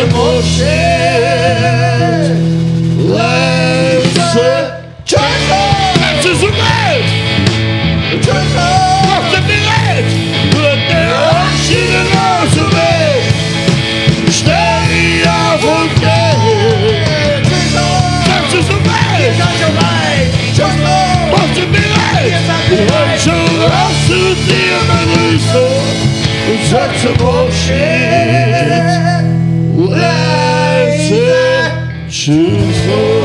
Ich 0.02 0.06
sag 0.06 0.30
zum 0.30 0.40
Abschied, 0.48 1.84
leise 3.10 4.50
Tschüss, 5.06 5.20
seid 5.50 6.24
ihr 6.26 6.36
soweit? 6.36 7.10
Tschüss, 8.22 8.52
macht 8.56 9.32
ihr 9.34 9.44
bereit? 9.50 10.10
Nur 10.54 10.74
der 10.88 11.12
Abschied 11.42 11.92
in 12.00 12.08
der 12.14 12.68
Welt. 12.78 13.26
Steh 14.32 15.28
auf 15.28 15.64
und 15.64 15.94
geh. 16.00 16.34
Seid 18.24 18.50
ihr 18.54 18.64
soweit? 18.64 19.36
Macht 21.32 21.56
ihr 21.58 21.68
bereit? 21.68 22.34
Ich 22.72 22.86
hol 22.90 23.10
schon 23.20 23.52
raus 23.64 23.98
zu 24.08 24.20
dir, 24.48 24.80
mein 24.88 25.10
Rüster. 25.16 25.70
Und 26.48 26.62
sag 26.70 26.92
zum 29.90 29.98
Abschied, 29.98 29.98
leise 29.98 31.72
Tschüss. 32.10 33.19